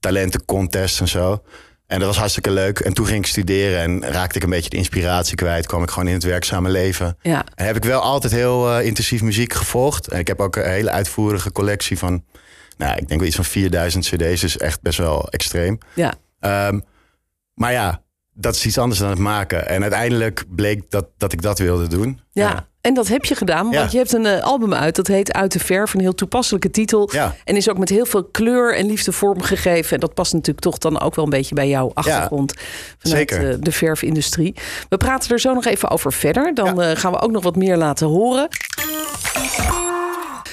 talentencontests 0.00 1.00
en 1.00 1.08
zo. 1.08 1.42
En 1.86 1.98
dat 1.98 2.08
was 2.08 2.16
hartstikke 2.16 2.50
leuk. 2.50 2.78
En 2.78 2.92
toen 2.92 3.06
ging 3.06 3.18
ik 3.24 3.30
studeren 3.30 3.80
en 3.80 4.12
raakte 4.12 4.36
ik 4.36 4.44
een 4.44 4.50
beetje 4.50 4.70
de 4.70 4.76
inspiratie 4.76 5.36
kwijt. 5.36 5.66
Kwam 5.66 5.82
ik 5.82 5.90
gewoon 5.90 6.08
in 6.08 6.14
het 6.14 6.24
werkzame 6.24 6.68
leven. 6.68 7.16
Ja. 7.22 7.44
En 7.54 7.66
heb 7.66 7.76
ik 7.76 7.84
wel 7.84 8.00
altijd 8.00 8.32
heel 8.32 8.70
eh, 8.70 8.86
intensief 8.86 9.22
muziek 9.22 9.52
gevolgd. 9.52 10.08
En 10.08 10.18
ik 10.18 10.26
heb 10.26 10.40
ook 10.40 10.56
een 10.56 10.70
hele 10.70 10.90
uitvoerige 10.90 11.52
collectie 11.52 11.98
van, 11.98 12.24
nou, 12.76 12.92
ik 12.96 13.08
denk 13.08 13.20
wel 13.20 13.28
iets 13.28 13.36
van 13.36 13.44
4000 13.44 14.04
cd's. 14.04 14.40
Dus 14.40 14.56
echt 14.56 14.82
best 14.82 14.98
wel 14.98 15.28
extreem. 15.28 15.78
Ja. 15.94 16.14
Ehm, 16.40 16.80
maar 17.54 17.72
ja, 17.72 18.02
dat 18.32 18.54
is 18.54 18.66
iets 18.66 18.78
anders 18.78 19.00
dan 19.00 19.10
het 19.10 19.18
maken. 19.18 19.68
En 19.68 19.82
uiteindelijk 19.82 20.44
bleek 20.48 20.90
dat, 20.90 21.08
dat 21.16 21.32
ik 21.32 21.42
dat 21.42 21.58
wilde 21.58 21.88
doen. 21.88 22.20
Ja. 22.32 22.68
En 22.80 22.94
dat 22.94 23.08
heb 23.08 23.24
je 23.24 23.34
gedaan, 23.34 23.62
want 23.62 23.74
Ja. 23.74 23.86
je 23.90 23.96
hebt 23.96 24.12
een 24.12 24.26
eh, 24.26 24.42
album 24.42 24.74
uit. 24.74 24.96
Dat 24.96 25.06
heet 25.06 25.32
Uit 25.32 25.52
de 25.52 25.58
Verf, 25.58 25.94
een 25.94 26.00
heel 26.00 26.14
toepasselijke 26.14 26.70
titel. 26.70 27.08
Ja. 27.12 27.34
En 27.44 27.56
is 27.56 27.68
ook 27.70 27.78
met 27.78 27.88
heel 27.88 28.06
veel 28.06 28.24
kleur 28.24 28.76
en 28.76 28.86
liefde 28.86 29.12
vormgegeven. 29.12 29.94
En 29.94 30.00
dat 30.00 30.14
past 30.14 30.32
natuurlijk 30.32 30.60
toch 30.60 30.78
dan 30.78 31.00
ook 31.00 31.14
wel 31.14 31.24
een 31.24 31.30
beetje 31.30 31.54
bij 31.54 31.68
jouw 31.68 31.90
achtergrond. 31.94 32.54
vanuit 32.98 33.30
zeker. 33.30 33.50
eh, 33.50 33.56
de 33.60 33.72
verfindustrie. 33.72 34.54
We 34.88 34.96
praten 34.96 35.30
er 35.30 35.40
zo 35.40 35.54
nog 35.54 35.64
even 35.64 35.90
over 35.90 36.12
verder. 36.12 36.54
Dan 36.54 36.82
eh, 36.82 36.96
gaan 36.96 37.12
we 37.12 37.20
ook 37.20 37.30
nog 37.30 37.42
wat 37.42 37.56
meer 37.56 37.76
laten 37.76 38.06
horen. 38.06 38.48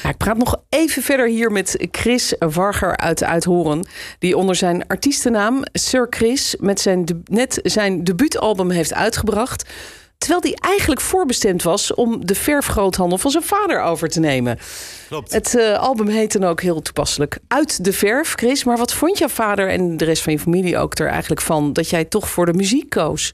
Ja, 0.04 0.10
ik 0.10 0.18
praat 0.18 0.38
nog 0.38 0.56
even 0.70 1.04
verder 1.04 1.28
hier 1.28 1.52
met 1.52 1.88
Chris 1.92 2.34
Warger 2.40 2.98
uit 2.98 3.24
Uithoren. 3.24 3.88
Die 4.20 4.38
onder 4.38 4.56
zijn 4.56 4.88
artiestennaam 4.88 5.64
Sir 5.74 6.08
Chris 6.10 6.56
met 6.60 6.80
zijn 6.80 7.24
net 7.26 7.60
zijn 7.64 8.04
debuutalbum 8.04 8.70
heeft 8.70 8.94
uitgebracht. 8.94 9.70
Terwijl 10.18 10.42
die 10.42 10.60
eigenlijk 10.60 11.02
voorbestemd 11.02 11.64
was 11.64 11.94
om 11.94 12.26
de 12.26 12.36
verfgroothandel 12.36 13.18
van 13.18 13.32
zijn 13.32 13.44
vader 13.44 13.82
over 13.82 14.10
te 14.10 14.20
nemen. 14.20 14.60
Klopt. 15.08 15.34
Het 15.34 15.56
eh, 15.56 15.80
album 15.80 16.08
heet 16.08 16.32
dan 16.32 16.44
ook 16.44 16.62
heel 16.62 16.82
toepasselijk 16.82 17.40
Uit 17.48 17.84
de 17.84 17.94
Verf, 17.94 18.34
Chris. 18.36 18.64
Maar 18.64 18.78
wat 18.78 18.94
vond 18.94 19.18
jouw 19.18 19.28
vader 19.28 19.70
en 19.70 19.98
de 19.98 20.06
rest 20.06 20.24
van 20.24 20.34
je 20.34 20.40
familie 20.40 20.78
ook 20.78 20.98
er 20.98 21.08
eigenlijk 21.08 21.42
van 21.42 21.74
dat 21.74 21.90
jij 21.90 22.06
toch 22.06 22.30
voor 22.30 22.46
de 22.46 22.54
muziek 22.54 22.90
koos? 22.90 23.34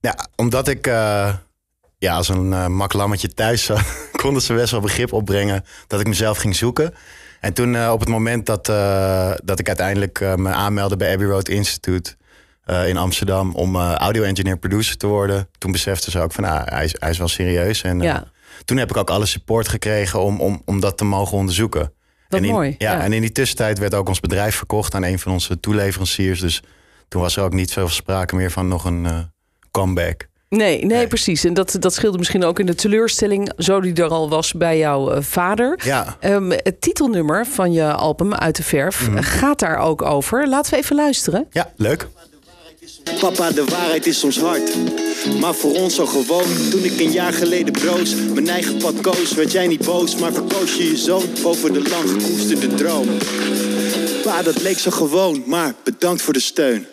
Ja, 0.00 0.28
omdat 0.36 0.68
ik 0.68 0.86
eh, 0.86 1.34
ja, 1.98 2.16
als 2.16 2.28
een 2.28 2.52
eh 2.52 2.66
mak 2.66 2.92
lammetje 2.92 3.28
thuis 3.28 3.64
zat, 3.64 3.82
konden 4.22 4.42
ze 4.42 4.54
best 4.54 4.70
wel 4.70 4.80
begrip 4.80 5.12
opbrengen 5.12 5.64
dat 5.86 6.00
ik 6.00 6.06
mezelf 6.06 6.38
ging 6.38 6.56
zoeken. 6.56 6.94
En 7.40 7.52
toen 7.52 7.88
op 7.88 8.00
het 8.00 8.08
moment 8.08 8.46
dat, 8.46 8.68
eh, 8.68 9.32
dat 9.44 9.58
ik 9.58 9.66
uiteindelijk 9.66 10.20
me 10.36 10.48
aanmeldde 10.48 10.96
bij 10.96 11.12
Abbey 11.12 11.26
Road 11.26 11.48
Institute 11.48 12.16
eh, 12.64 12.88
in 12.88 12.96
Amsterdam 12.96 13.54
om 13.54 13.76
eh, 13.76 13.92
audio 13.94 14.22
engineer 14.22 14.58
producer 14.58 14.96
te 14.96 15.06
worden, 15.06 15.48
toen 15.58 15.72
beseften 15.72 16.12
ze 16.12 16.20
ook 16.20 16.32
van 16.32 16.44
ah, 16.44 16.60
hij, 16.64 16.84
is, 16.84 16.94
hij 16.98 17.10
is 17.10 17.18
wel 17.18 17.28
serieus. 17.28 17.82
En 17.82 18.00
eh, 18.00 18.06
Ja. 18.06 18.24
toen 18.64 18.76
heb 18.76 18.90
ik 18.90 18.96
ook 18.96 19.10
alle 19.10 19.26
support 19.26 19.68
gekregen 19.68 20.20
om, 20.22 20.40
om, 20.40 20.62
om 20.64 20.80
dat 20.80 20.96
te 20.98 21.04
mogen 21.04 21.36
onderzoeken. 21.38 21.92
Wat 22.28 22.40
en 22.40 22.46
in, 22.46 22.52
mooi, 22.52 22.74
Ja, 22.78 22.92
ja. 22.92 23.00
en 23.00 23.12
in 23.12 23.20
die 23.20 23.32
tussentijd 23.32 23.78
werd 23.78 23.94
ook 23.94 24.08
ons 24.08 24.20
bedrijf 24.20 24.56
verkocht 24.56 24.94
aan 24.94 25.02
een 25.04 25.18
van 25.18 25.32
onze 25.32 25.60
toeleveranciers. 25.60 26.40
Dus 26.40 26.62
toen 27.08 27.20
was 27.20 27.36
er 27.36 27.42
ook 27.44 27.52
niet 27.52 27.72
veel 27.72 27.88
sprake 27.88 28.36
meer 28.36 28.50
van 28.50 28.68
nog 28.68 28.84
een 28.84 29.30
comeback. 29.70 30.26
Nee, 30.48 30.76
nee, 30.78 30.84
Nee. 30.84 31.06
precies. 31.06 31.44
En 31.44 31.54
dat, 31.54 31.76
dat 31.80 31.94
scheelde 31.94 32.18
misschien 32.18 32.44
ook 32.44 32.58
in 32.58 32.66
de 32.66 32.74
teleurstelling, 32.74 33.52
zo 33.56 33.80
die 33.80 33.94
er 33.94 34.08
al 34.08 34.28
was 34.28 34.52
bij 34.52 34.78
jouw 34.78 35.20
vader. 35.22 35.80
Ja, 35.84 36.16
Ehm, 36.20 36.50
het 36.50 36.80
titelnummer 36.80 37.46
van 37.46 37.72
je 37.72 37.92
album 37.92 38.34
Uit 38.34 38.56
de 38.56 38.62
Verf 38.62 39.08
Mhm. 39.08 39.22
gaat 39.22 39.58
daar 39.58 39.76
ook 39.78 40.02
over. 40.02 40.48
Laten 40.48 40.70
we 40.72 40.78
even 40.78 40.96
luisteren. 40.96 41.46
ja 41.50 41.70
leuk. 41.76 42.08
Papa, 43.20 43.50
de 43.50 43.64
waarheid 43.64 44.06
is 44.06 44.18
soms 44.18 44.38
hard. 44.38 44.74
Maar 45.40 45.54
voor 45.54 45.74
ons 45.74 45.94
zo 45.94 46.06
gewoon. 46.06 46.70
Toen 46.70 46.84
ik 46.84 47.00
een 47.00 47.12
jaar 47.12 47.32
geleden 47.32 47.72
broos, 47.72 48.14
mijn 48.14 48.48
eigen 48.48 48.76
pad 48.76 49.00
koos, 49.00 49.32
werd 49.32 49.52
jij 49.52 49.66
niet 49.66 49.84
boos, 49.84 50.16
maar 50.16 50.32
verkoos 50.32 50.74
je 50.74 50.90
je 50.90 50.96
zoon 50.96 51.24
boven 51.42 51.72
de 51.72 51.82
lang 51.88 52.10
gekoesterde 52.10 52.74
droom. 52.74 53.08
Pa, 54.22 54.42
dat 54.42 54.62
leek 54.62 54.78
zo 54.78 54.90
gewoon, 54.90 55.42
maar 55.46 55.74
bedankt 55.84 56.22
voor 56.22 56.32
de 56.32 56.40
steun. 56.40 56.86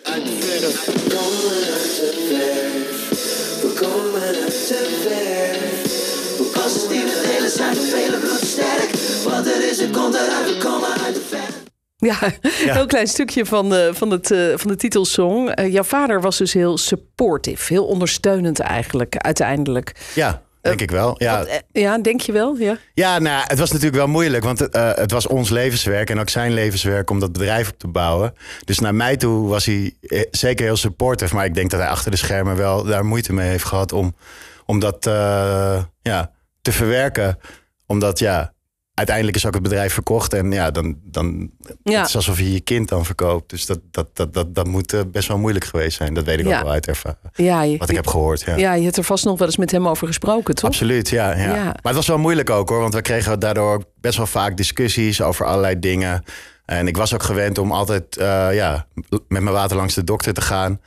Ja, 12.00 12.18
een 12.22 12.50
heel 12.52 12.86
klein 12.86 13.06
stukje 13.06 13.46
van, 13.46 13.74
eh, 13.74 13.92
van, 13.92 14.10
het, 14.10 14.30
eh, 14.30 14.38
van 14.54 14.70
de 14.70 14.76
titelsong. 14.76 15.50
Eh, 15.50 15.72
jouw 15.72 15.82
vader 15.82 16.20
was 16.20 16.38
dus 16.38 16.52
heel 16.52 16.78
supportive, 16.78 17.72
heel 17.72 17.86
ondersteunend 17.86 18.60
eigenlijk, 18.60 19.16
uiteindelijk. 19.16 19.92
Ja, 20.14 20.42
denk 20.60 20.80
ik 20.80 20.90
wel. 20.90 21.14
Ja, 21.18 21.46
Ja, 21.72 21.98
denk 21.98 22.20
je 22.20 22.32
wel? 22.32 22.56
Ja. 22.56 22.76
ja 22.94 23.18
nou, 23.18 23.44
het 23.46 23.58
was 23.58 23.70
natuurlijk 23.70 23.96
wel 23.96 24.06
moeilijk, 24.06 24.44
want 24.44 24.58
het, 24.58 24.76
het 24.76 25.10
was 25.10 25.26
ons 25.26 25.50
levenswerk 25.50 26.10
en 26.10 26.20
ook 26.20 26.28
zijn 26.28 26.52
levenswerk 26.52 27.10
om 27.10 27.20
dat 27.20 27.32
bedrijf 27.32 27.70
op 27.70 27.78
te 27.78 27.88
bouwen. 27.88 28.34
Dus 28.64 28.78
naar 28.78 28.94
mij 28.94 29.16
toe 29.16 29.48
was 29.48 29.66
hij 29.66 29.96
zeker 30.30 30.64
heel 30.64 30.76
supportive, 30.76 31.34
maar 31.34 31.44
ik 31.44 31.54
denk 31.54 31.70
dat 31.70 31.80
hij 31.80 31.88
achter 31.88 32.10
de 32.10 32.16
schermen 32.16 32.56
wel 32.56 32.84
daar 32.84 33.04
moeite 33.04 33.32
mee 33.32 33.48
heeft 33.48 33.64
gehad 33.64 33.92
om, 33.92 34.14
om 34.66 34.78
dat 34.78 35.04
ja, 36.02 36.30
te 36.62 36.72
verwerken. 36.72 37.38
Omdat 37.86 38.18
ja, 38.18 38.52
uiteindelijk 39.00 39.36
is 39.36 39.46
ook 39.46 39.54
het 39.54 39.62
bedrijf 39.62 39.92
verkocht 39.92 40.32
en 40.32 40.52
ja, 40.52 40.70
dan, 40.70 40.96
dan 41.04 41.50
Ja. 41.82 41.98
het 41.98 42.08
is 42.08 42.16
alsof 42.16 42.38
je 42.38 42.52
je 42.52 42.60
kind 42.60 42.88
dan 42.88 43.04
verkoopt. 43.04 43.50
Dus 43.50 43.66
dat, 43.66 43.78
dat, 43.90 44.16
dat, 44.16 44.34
dat, 44.34 44.54
dat 44.54 44.66
moet 44.66 44.92
eh, 44.92 45.00
best 45.12 45.28
wel 45.28 45.38
moeilijk 45.38 45.64
geweest 45.64 45.96
zijn. 45.96 46.14
Dat 46.14 46.24
weet 46.24 46.38
ik 46.38 46.46
Ja. 46.46 46.56
ook 46.56 46.62
wel 46.62 46.72
uit 46.72 46.86
ervaring. 46.86 47.18
Ja, 47.34 47.62
je, 47.62 47.76
Wat 47.78 47.88
ik 47.88 47.96
heb 47.96 48.06
gehoord. 48.06 48.40
Ja. 48.40 48.56
ja, 48.56 48.72
je 48.74 48.84
hebt 48.84 48.96
er 48.96 49.04
vast 49.04 49.24
nog 49.24 49.38
wel 49.38 49.46
eens 49.46 49.56
met 49.56 49.70
hem 49.70 49.88
over 49.88 50.06
gesproken, 50.06 50.54
toch? 50.54 50.64
Absoluut, 50.70 51.08
ja, 51.08 51.36
ja. 51.36 51.54
Maar 51.64 51.80
het 51.82 51.94
was 51.94 52.06
wel 52.06 52.18
moeilijk 52.18 52.50
ook 52.50 52.68
hoor, 52.68 52.80
want 52.80 52.94
we 52.94 53.02
kregen 53.02 53.38
daardoor 53.40 53.84
best 54.00 54.16
wel 54.16 54.26
vaak 54.26 54.56
discussies 54.56 55.22
over 55.22 55.46
allerlei 55.46 55.78
dingen. 55.78 56.24
En 56.64 56.86
ik 56.86 56.96
was 56.96 57.14
ook 57.14 57.22
gewend 57.22 57.58
om 57.58 57.72
altijd 57.72 58.16
eh, 58.16 58.54
ja, 58.54 58.86
met 59.08 59.42
mijn 59.42 59.44
water 59.52 59.76
langs 59.76 59.94
de 59.94 60.04
dokter 60.04 60.32
te 60.32 60.40
gaan. 60.40 60.80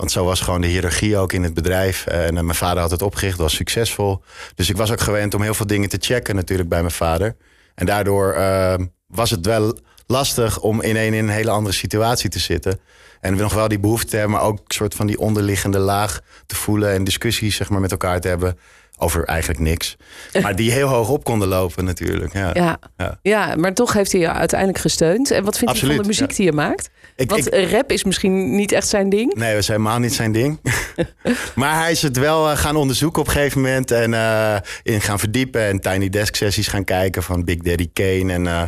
Want 0.00 0.12
zo 0.12 0.24
was 0.24 0.40
gewoon 0.40 0.60
de 0.60 0.66
hiërarchie 0.66 1.16
ook 1.16 1.32
in 1.32 1.42
het 1.42 1.54
bedrijf. 1.54 2.06
En 2.06 2.36
eh, 2.36 2.42
mijn 2.42 2.54
vader 2.56 2.80
had 2.80 2.90
het 2.90 3.02
opgericht, 3.02 3.38
was 3.38 3.54
succesvol. 3.54 4.22
Dus 4.54 4.68
ik 4.68 4.76
was 4.76 4.90
ook 4.90 5.00
gewend 5.00 5.34
om 5.34 5.42
heel 5.42 5.54
veel 5.54 5.66
dingen 5.66 5.88
te 5.88 5.96
checken 6.00 6.34
natuurlijk 6.34 6.68
bij 6.68 6.80
mijn 6.80 6.92
vader. 6.92 7.36
En 7.74 7.86
daardoor 7.86 8.32
eh, 8.32 8.74
was 9.06 9.30
het 9.30 9.46
wel 9.46 9.78
lastig 10.06 10.60
om 10.60 10.82
in 10.82 10.96
een, 10.96 11.14
in 11.14 11.24
een 11.24 11.28
hele 11.28 11.50
andere 11.50 11.74
situatie 11.74 12.30
te 12.30 12.38
zitten. 12.38 12.80
En 13.20 13.36
we 13.36 13.42
nog 13.42 13.54
wel 13.54 13.68
die 13.68 13.78
behoefte 13.78 14.06
te 14.06 14.16
hebben, 14.16 14.36
maar 14.36 14.46
ook 14.46 14.58
een 14.58 14.64
soort 14.66 14.94
van 14.94 15.06
die 15.06 15.18
onderliggende 15.18 15.78
laag 15.78 16.20
te 16.46 16.56
voelen 16.56 16.92
en 16.92 17.04
discussies 17.04 17.56
zeg 17.56 17.70
maar, 17.70 17.80
met 17.80 17.90
elkaar 17.90 18.20
te 18.20 18.28
hebben 18.28 18.58
over 19.00 19.24
eigenlijk 19.24 19.60
niks. 19.60 19.96
Maar 20.42 20.56
die 20.56 20.72
heel 20.72 20.88
hoog 20.88 21.08
op 21.08 21.24
konden 21.24 21.48
lopen 21.48 21.84
natuurlijk. 21.84 22.32
Ja. 22.32 22.50
Ja. 22.54 22.78
Ja. 22.96 23.18
Ja. 23.22 23.54
maar 23.56 23.74
toch 23.74 23.92
heeft 23.92 24.12
hij 24.12 24.20
je 24.20 24.30
uiteindelijk 24.32 24.78
gesteund. 24.80 25.30
En 25.30 25.44
wat 25.44 25.58
vindt 25.58 25.80
hij 25.80 25.88
van 25.88 25.98
de 26.02 26.06
muziek 26.08 26.30
ja. 26.30 26.36
die 26.36 26.44
je 26.44 26.52
maakt? 26.52 26.90
Ik- 27.16 27.30
Want 27.30 27.54
ik- 27.54 27.70
rap 27.70 27.92
is 27.92 28.04
misschien 28.04 28.54
niet 28.56 28.72
echt 28.72 28.88
zijn 28.88 29.08
ding. 29.08 29.34
Nee, 29.34 29.50
dat 29.52 29.60
is 29.62 29.68
helemaal 29.68 29.98
niet 29.98 30.14
zijn 30.14 30.32
ding. 30.32 30.60
maar 31.54 31.78
hij 31.78 31.90
is 31.90 32.02
het 32.02 32.16
wel 32.18 32.50
eh, 32.50 32.56
gaan 32.56 32.76
onderzoeken 32.76 33.20
op 33.20 33.26
een 33.26 33.32
gegeven 33.32 33.60
moment. 33.60 33.90
En 33.90 34.14
eh, 34.14 34.56
in 34.82 35.00
gaan 35.00 35.18
verdiepen. 35.18 35.60
En 35.60 35.80
Tiny 35.80 36.08
Desk 36.08 36.34
sessies 36.34 36.68
gaan 36.68 36.84
kijken 36.84 37.22
van 37.22 37.44
Big 37.44 37.56
Daddy 37.58 37.88
Kane 37.92 38.32
en 38.32 38.46
eh, 38.46 38.62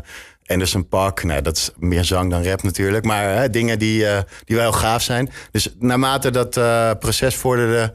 Anderson 0.46 0.88
Paak. 0.88 1.22
Nou, 1.22 1.42
dat 1.42 1.56
is 1.56 1.70
meer 1.78 2.04
zang 2.04 2.30
dan 2.30 2.44
rap 2.44 2.62
natuurlijk. 2.62 3.04
Maar 3.04 3.42
eh, 3.42 3.50
dingen 3.50 3.78
die, 3.78 4.06
eh, 4.06 4.18
die 4.44 4.56
wel 4.56 4.72
gaaf 4.72 5.02
zijn. 5.02 5.30
Dus 5.50 5.68
naarmate 5.78 6.30
dat 6.30 6.50
proces 6.98 7.34
vorderde... 7.34 7.94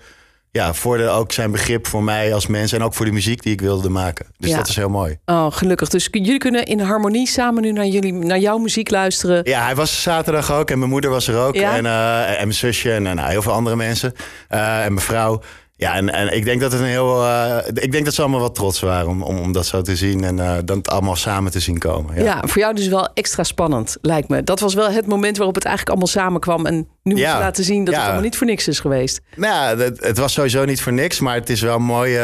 Ja, 0.58 0.74
vorderde 0.74 1.12
ook 1.12 1.32
zijn 1.32 1.52
begrip 1.52 1.88
voor 1.88 2.04
mij 2.04 2.34
als 2.34 2.48
mens. 2.48 2.72
En 2.72 2.84
ook 2.84 2.94
voor 2.94 3.06
de 3.06 3.12
muziek 3.12 3.42
die 3.44 3.52
ik 3.54 3.62
wilde 3.62 3.90
maken. 3.90 4.26
Dus 4.38 4.50
Ja. 4.50 4.58
dat 4.58 4.68
is 4.68 4.76
heel 4.76 4.90
mooi. 4.90 5.18
Oh, 5.26 5.48
gelukkig. 5.50 5.90
Dus 5.90 6.08
jullie 6.12 6.38
kunnen 6.38 6.66
in 6.66 6.80
harmonie 6.80 7.28
samen 7.28 7.62
nu 7.62 7.72
naar, 7.72 7.86
jullie, 7.86 8.14
naar 8.14 8.40
jouw 8.40 8.58
muziek 8.58 8.90
luisteren. 8.90 9.42
Ja, 9.44 9.64
hij 9.64 9.76
was 9.76 10.02
zaterdag 10.02 10.52
ook 10.52 10.70
en 10.72 10.78
mijn 10.78 10.90
moeder 10.92 11.10
was 11.10 11.28
er 11.28 11.38
ook. 11.38 11.56
Ja? 11.56 11.76
En, 11.76 11.86
eh, 11.86 12.30
en 12.30 12.38
mijn 12.38 12.54
zusje 12.54 12.94
en 12.94 13.04
nou, 13.04 13.30
heel 13.30 13.42
veel 13.42 13.52
andere 13.52 13.76
mensen. 13.76 14.14
Eh, 14.48 14.86
en 14.86 14.94
mijn 14.94 15.06
vrouw. 15.06 15.42
Ja, 15.80 15.94
en, 15.96 16.10
en 16.14 16.36
ik 16.36 16.46
denk 16.46 16.62
dat 16.62 16.72
het 16.72 16.82
een 16.82 16.88
heel. 16.88 17.24
eh, 17.24 17.58
ik 17.74 17.92
denk 17.92 18.06
dat 18.06 18.14
ze 18.14 18.22
allemaal 18.22 18.40
wel 18.40 18.52
trots 18.52 18.80
waren 18.80 19.08
om, 19.10 19.22
om, 19.24 19.38
om 19.38 19.52
dat 19.52 19.66
zo 19.66 19.82
te 19.82 19.96
zien. 19.96 20.24
En 20.24 20.40
eh, 20.40 20.58
dan 20.66 20.78
het 20.78 20.90
allemaal 20.90 21.16
samen 21.16 21.52
te 21.52 21.60
zien 21.60 21.78
komen. 21.78 22.16
Ja, 22.16 22.24
Ja. 22.24 22.42
voor 22.48 22.62
jou 22.62 22.74
dus 22.76 22.88
wel 22.88 23.10
extra 23.14 23.44
spannend, 23.44 23.98
lijkt 24.02 24.30
me. 24.30 24.44
Dat 24.44 24.60
was 24.60 24.74
wel 24.74 24.90
het 24.92 25.06
moment 25.08 25.38
waarop 25.38 25.56
het 25.56 25.66
eigenlijk 25.66 25.98
allemaal 25.98 26.14
samenkwam. 26.24 26.66
En 26.66 26.76
nu 27.04 27.12
moet 27.12 27.20
Ja. 27.20 27.34
je 27.34 27.40
laten 27.44 27.64
zien 27.64 27.84
dat 27.84 27.94
Ja. 27.94 28.00
het 28.00 28.06
allemaal 28.06 28.26
niet 28.26 28.38
voor 28.38 28.48
niks 28.48 28.68
is 28.68 28.80
geweest. 28.80 29.22
Nou 29.36 29.54
ja, 29.54 29.84
het, 29.84 30.04
het 30.06 30.18
was 30.18 30.34
sowieso 30.34 30.66
niet 30.66 30.82
voor 30.82 30.94
niks. 30.94 31.20
Maar 31.20 31.36
het 31.36 31.50
is 31.50 31.62
wel 31.62 31.80
mooi. 31.80 32.20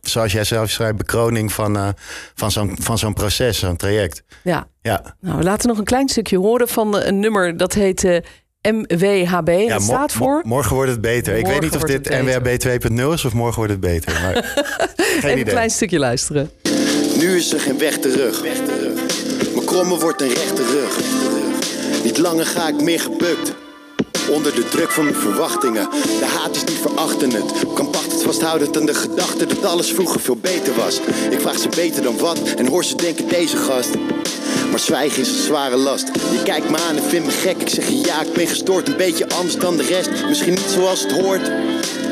zoals 0.00 0.32
jij 0.32 0.44
zelf 0.44 0.70
schrijft, 0.70 0.96
bekroning 0.96 1.52
van, 1.52 1.76
eh, 1.76 1.88
van 2.34 2.50
zo'n 2.50 2.76
van 2.80 2.98
zo'n 2.98 3.14
proces, 3.14 3.58
zo'n 3.58 3.76
traject. 3.76 4.22
Ja. 4.44 4.66
Ja, 4.82 5.16
Nou, 5.20 5.38
we 5.38 5.44
laten 5.44 5.68
nog 5.68 5.78
een 5.78 5.84
klein 5.84 6.08
stukje 6.08 6.38
horen 6.38 6.68
van 6.68 6.96
een 7.00 7.18
nummer 7.20 7.56
dat 7.56 7.72
heet 7.72 8.20
MWHB. 8.72 9.48
ja 9.48 9.54
het 9.56 9.68
mo- 9.68 9.80
staat 9.80 10.14
mo- 10.14 10.24
voor... 10.24 10.40
morgen 10.44 10.74
wordt 10.74 10.90
het 10.90 11.00
beter. 11.00 11.34
ik 11.36 11.46
weet 11.46 11.60
niet 11.60 11.74
of 11.76 11.82
dit. 11.82 12.08
NWHB 12.08 12.46
2.0 12.88 13.12
is 13.12 13.24
of 13.24 13.32
morgen 13.32 13.56
wordt 13.56 13.72
het 13.72 13.80
beter. 13.80 14.12
Maar 14.22 14.34
geen 14.96 15.06
Even 15.16 15.30
een 15.32 15.38
idee. 15.38 15.52
klein 15.52 15.70
stukje 15.70 15.98
luisteren. 15.98 16.50
Nu 17.18 17.36
is 17.36 17.52
er 17.52 17.60
geen 17.60 17.78
weg 17.78 17.98
terug. 17.98 18.42
Mijn 19.54 19.64
kromme 19.64 19.98
wordt 19.98 20.20
een 20.22 20.28
rechte 20.34 20.62
rug. 20.64 20.98
Niet 22.04 22.18
langer 22.18 22.46
ga 22.46 22.68
ik 22.68 22.80
meer 22.82 23.00
gebukt. 23.00 23.52
Onder 24.30 24.54
de 24.54 24.68
druk 24.68 24.90
van 24.90 25.04
mijn 25.04 25.16
verwachtingen. 25.16 25.88
De 26.18 26.26
haat 26.38 26.56
is 26.56 26.64
niet 26.64 26.78
verachten 26.82 27.30
het. 27.32 27.52
Krampachtig 27.74 28.22
vasthoudend 28.22 28.76
aan 28.76 28.86
de 28.86 28.94
gedachte 28.94 29.46
dat 29.46 29.64
alles 29.64 29.92
vroeger 29.92 30.20
veel 30.20 30.36
beter 30.36 30.74
was. 30.74 31.00
Ik 31.30 31.40
vraag 31.40 31.58
ze 31.58 31.68
beter 31.68 32.02
dan 32.02 32.16
wat 32.18 32.38
en 32.56 32.66
hoor 32.66 32.84
ze 32.84 32.94
denken 32.96 33.28
deze 33.28 33.56
gast. 33.56 33.90
Maar 34.70 34.78
zwijgen 34.78 35.22
is 35.22 35.28
een 35.28 35.44
zware 35.44 35.76
last. 35.76 36.06
Je 36.14 36.40
kijkt 36.44 36.70
me 36.70 36.76
aan 36.88 36.96
en 36.96 37.02
vindt 37.02 37.26
me 37.26 37.32
gek. 37.32 37.56
Ik 37.60 37.68
zeg 37.68 37.88
je 37.88 37.96
ja, 37.96 38.22
ik 38.22 38.32
ben 38.32 38.46
gestoord. 38.46 38.88
Een 38.88 38.96
beetje 38.96 39.28
anders 39.28 39.56
dan 39.56 39.76
de 39.76 39.82
rest. 39.82 40.26
Misschien 40.28 40.54
niet 40.54 40.60
zoals 40.74 41.02
het 41.02 41.12
hoort. 41.12 41.50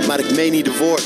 Maar 0.07 0.19
ik 0.21 0.35
meen 0.35 0.53
niet 0.53 0.65
de 0.65 0.77
woord. 0.79 1.05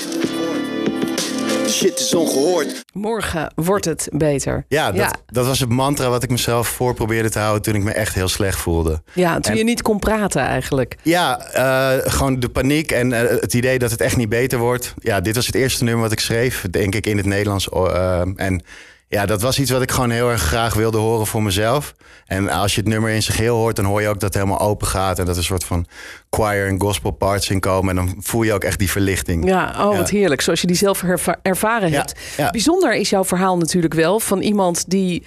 De 1.64 1.68
shit 1.74 1.98
is 2.00 2.14
ongehoord. 2.14 2.84
Morgen 2.92 3.52
wordt 3.54 3.84
het 3.84 4.08
beter. 4.12 4.64
Ja, 4.68 4.92
dat, 4.92 5.20
dat 5.26 5.46
was 5.46 5.60
het 5.60 5.68
mantra 5.68 6.08
wat 6.08 6.22
ik 6.22 6.30
mezelf 6.30 6.68
voor 6.68 6.94
probeerde 6.94 7.30
te 7.30 7.38
houden 7.38 7.62
toen 7.62 7.74
ik 7.74 7.82
me 7.82 7.90
echt 7.92 8.14
heel 8.14 8.28
slecht 8.28 8.58
voelde. 8.58 9.02
Ja, 9.14 9.40
toen 9.40 9.52
En- 9.52 9.58
je 9.58 9.64
niet 9.64 9.82
kon 9.82 9.98
praten 9.98 10.40
eigenlijk. 10.42 10.96
Ja, 11.02 11.40
eh, 11.52 12.12
gewoon 12.12 12.40
de 12.40 12.48
paniek 12.48 12.90
en 12.92 13.12
eh, 13.12 13.40
het 13.40 13.54
idee 13.54 13.78
dat 13.78 13.90
het 13.90 14.00
echt 14.00 14.16
niet 14.16 14.28
beter 14.28 14.58
wordt. 14.58 14.94
Ja, 14.98 15.20
dit 15.20 15.34
was 15.34 15.46
het 15.46 15.54
eerste 15.54 15.84
nummer 15.84 16.02
wat 16.02 16.12
ik 16.12 16.20
schreef, 16.20 16.64
denk 16.70 16.94
ik, 16.94 17.06
in 17.06 17.16
het 17.16 17.26
Nederlands. 17.26 17.68
eh, 17.68 18.20
en 18.36 18.62
ja, 19.08 19.26
dat 19.26 19.42
was 19.42 19.58
iets 19.58 19.70
wat 19.70 19.82
ik 19.82 19.90
gewoon 19.90 20.10
heel 20.10 20.30
erg 20.30 20.42
graag 20.42 20.74
wilde 20.74 20.98
horen 20.98 21.26
voor 21.26 21.42
mezelf. 21.42 21.94
En 22.26 22.48
als 22.50 22.74
je 22.74 22.80
het 22.80 22.88
nummer 22.90 23.10
in 23.10 23.22
zijn 23.22 23.36
geheel 23.36 23.56
hoort, 23.56 23.76
dan 23.76 23.84
hoor 23.84 24.00
je 24.02 24.08
ook 24.08 24.14
dat 24.20 24.22
het 24.22 24.34
helemaal 24.34 24.60
open 24.68 24.86
gaat. 24.86 25.18
En 25.18 25.24
dat 25.24 25.34
er 25.34 25.40
een 25.40 25.46
soort 25.46 25.64
van 25.64 25.86
choir 26.30 26.66
en 26.66 26.80
gospel 26.80 27.10
parts 27.10 27.50
in 27.50 27.60
komen. 27.60 27.98
En 27.98 28.06
dan 28.06 28.16
voel 28.20 28.42
je 28.42 28.52
ook 28.52 28.64
echt 28.64 28.78
die 28.78 28.90
verlichting. 28.90 29.44
Ja, 29.48 29.74
oh 29.88 29.96
wat 29.96 30.10
heerlijk. 30.10 30.40
Zoals 30.40 30.60
je 30.60 30.66
die 30.66 30.76
zelf 30.76 31.02
erva- 31.02 31.38
ervaren 31.42 31.90
Ja, 31.90 31.96
hebt. 31.96 32.14
ja. 32.36 32.50
Bijzonder 32.50 32.94
is 32.94 33.10
jouw 33.10 33.24
verhaal 33.24 33.56
natuurlijk 33.56 33.94
wel 33.94 34.20
van 34.20 34.40
iemand 34.40 34.90
die 34.90 35.26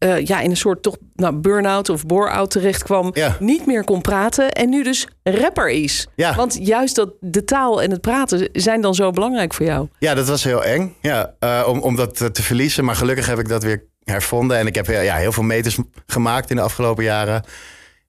eh, 0.00 0.26
ja, 0.26 0.40
in 0.40 0.50
een 0.50 0.56
soort 0.56 0.82
toch 0.82 0.96
nou, 1.14 1.34
burn-out 1.34 1.88
of 1.88 2.06
bore-out 2.06 2.50
terecht 2.50 2.82
kwam. 2.82 3.10
Ja. 3.12 3.36
Niet 3.38 3.66
meer 3.66 3.84
kon 3.84 4.00
praten 4.00 4.50
en 4.50 4.68
nu 4.68 4.82
dus 4.82 5.06
rapper 5.22 5.70
is. 5.70 6.06
Ja. 6.14 6.34
Want 6.34 6.58
juist 6.66 6.94
dat 6.94 7.10
de 7.20 7.44
taal 7.44 7.82
en 7.82 7.90
het 7.90 8.00
praten 8.00 8.48
zijn 8.52 8.80
dan 8.80 8.94
zo 8.94 9.10
belangrijk 9.10 9.54
voor 9.54 9.66
jou. 9.66 9.88
Ja, 9.98 10.14
dat 10.14 10.28
was 10.28 10.44
heel 10.44 10.64
eng. 10.64 10.96
Ja, 11.00 11.34
eh, 11.38 11.64
om, 11.66 11.80
om 11.80 11.96
dat 11.96 12.20
eh, 12.20 12.28
te 12.28 12.42
verliezen. 12.42 12.84
Maar 12.84 12.96
gelukkig 12.96 13.26
heb 13.26 13.38
ik 13.38 13.48
dat 13.48 13.62
weer 13.62 13.84
hervonden. 14.04 14.56
En 14.58 14.66
ik 14.66 14.74
heb 14.74 14.86
ja, 14.86 15.16
heel 15.16 15.32
veel 15.32 15.42
meters 15.42 15.78
gemaakt 16.06 16.50
in 16.50 16.56
de 16.56 16.62
afgelopen 16.62 17.04
jaren. 17.04 17.44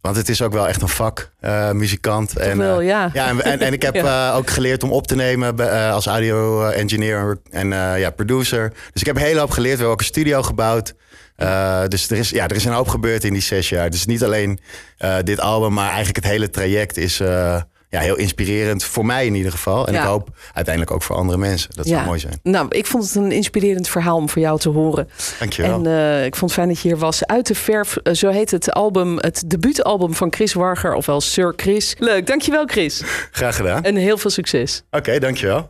Want 0.01 0.15
het 0.15 0.29
is 0.29 0.41
ook 0.41 0.53
wel 0.53 0.67
echt 0.67 0.81
een 0.81 0.87
vak, 0.87 1.31
muzikant. 1.71 2.37
En, 2.37 2.57
wel, 2.57 2.81
ja. 2.81 3.09
ja 3.13 3.27
en, 3.27 3.43
en, 3.43 3.59
en 3.59 3.73
ik 3.73 3.81
heb 3.81 3.95
Ja. 4.05 4.33
ook 4.33 4.49
geleerd 4.49 4.83
om 4.83 4.91
op 4.91 5.07
te 5.07 5.15
nemen 5.15 5.59
als 5.91 6.05
audio-engineer 6.05 7.37
en 7.49 7.67
ja, 7.97 8.09
producer. 8.09 8.69
Dus 8.91 9.01
ik 9.01 9.07
heb 9.07 9.15
een 9.15 9.21
hele 9.21 9.39
hoop 9.39 9.51
geleerd. 9.51 9.73
We 9.73 9.77
hebben 9.77 9.93
ook 9.93 9.99
een 9.99 10.05
studio 10.05 10.41
gebouwd. 10.41 10.93
Eh, 11.41 11.87
dus 11.87 12.09
er 12.09 12.17
is, 12.17 12.29
ja, 12.29 12.47
er 12.47 12.55
is 12.55 12.65
een 12.65 12.73
hoop 12.73 12.87
gebeurd 12.87 13.23
in 13.23 13.33
die 13.33 13.41
zes 13.41 13.69
jaar. 13.69 13.89
Dus 13.89 14.05
niet 14.05 14.23
alleen 14.23 14.59
eh, 14.97 15.15
dit 15.23 15.39
album, 15.39 15.73
maar 15.73 15.87
eigenlijk 15.87 16.15
het 16.15 16.25
hele 16.25 16.49
traject 16.49 16.97
is 16.97 17.19
eh, 17.19 17.61
ja, 17.89 17.99
heel 17.99 18.15
inspirerend. 18.15 18.83
Voor 18.83 19.05
mij 19.05 19.25
in 19.25 19.35
ieder 19.35 19.51
geval. 19.51 19.87
En 19.87 19.93
Ja. 19.93 20.01
ik 20.01 20.07
hoop 20.07 20.29
uiteindelijk 20.53 20.95
ook 20.95 21.01
voor 21.03 21.15
andere 21.15 21.37
mensen. 21.37 21.69
Dat 21.75 21.87
zou 21.87 22.05
mooi 22.05 22.19
zijn. 22.19 22.39
Nou, 22.43 22.67
ik 22.69 22.85
vond 22.85 23.03
het 23.03 23.15
een 23.15 23.31
inspirerend 23.31 23.87
verhaal 23.87 24.15
om 24.15 24.29
voor 24.29 24.41
jou 24.41 24.59
te 24.59 24.69
horen. 24.69 25.09
Dankjewel. 25.39 25.85
En 25.85 26.25
ik 26.25 26.35
vond 26.35 26.51
het 26.51 26.59
fijn 26.59 26.67
dat 26.67 26.79
je 26.81 26.87
hier 26.87 26.97
was. 26.97 27.25
Uit 27.25 27.47
de 27.47 27.55
verf, 27.55 27.97
zo 28.11 28.29
heet 28.29 28.51
het 28.51 28.71
album, 28.73 29.17
het 29.17 29.43
debuutalbum 29.47 30.13
van 30.13 30.33
Chris 30.33 30.53
Warger, 30.53 30.93
ofwel 30.93 31.21
Sir 31.21 31.53
Chris. 31.55 31.95
Leuk, 31.99 32.27
dankjewel 32.27 32.65
Chris. 32.65 33.01
Graag 33.31 33.55
gedaan. 33.55 33.83
En 33.83 33.95
heel 33.95 34.17
veel 34.17 34.29
succes. 34.29 34.83
Oké, 34.91 35.19
dankjewel. 35.19 35.69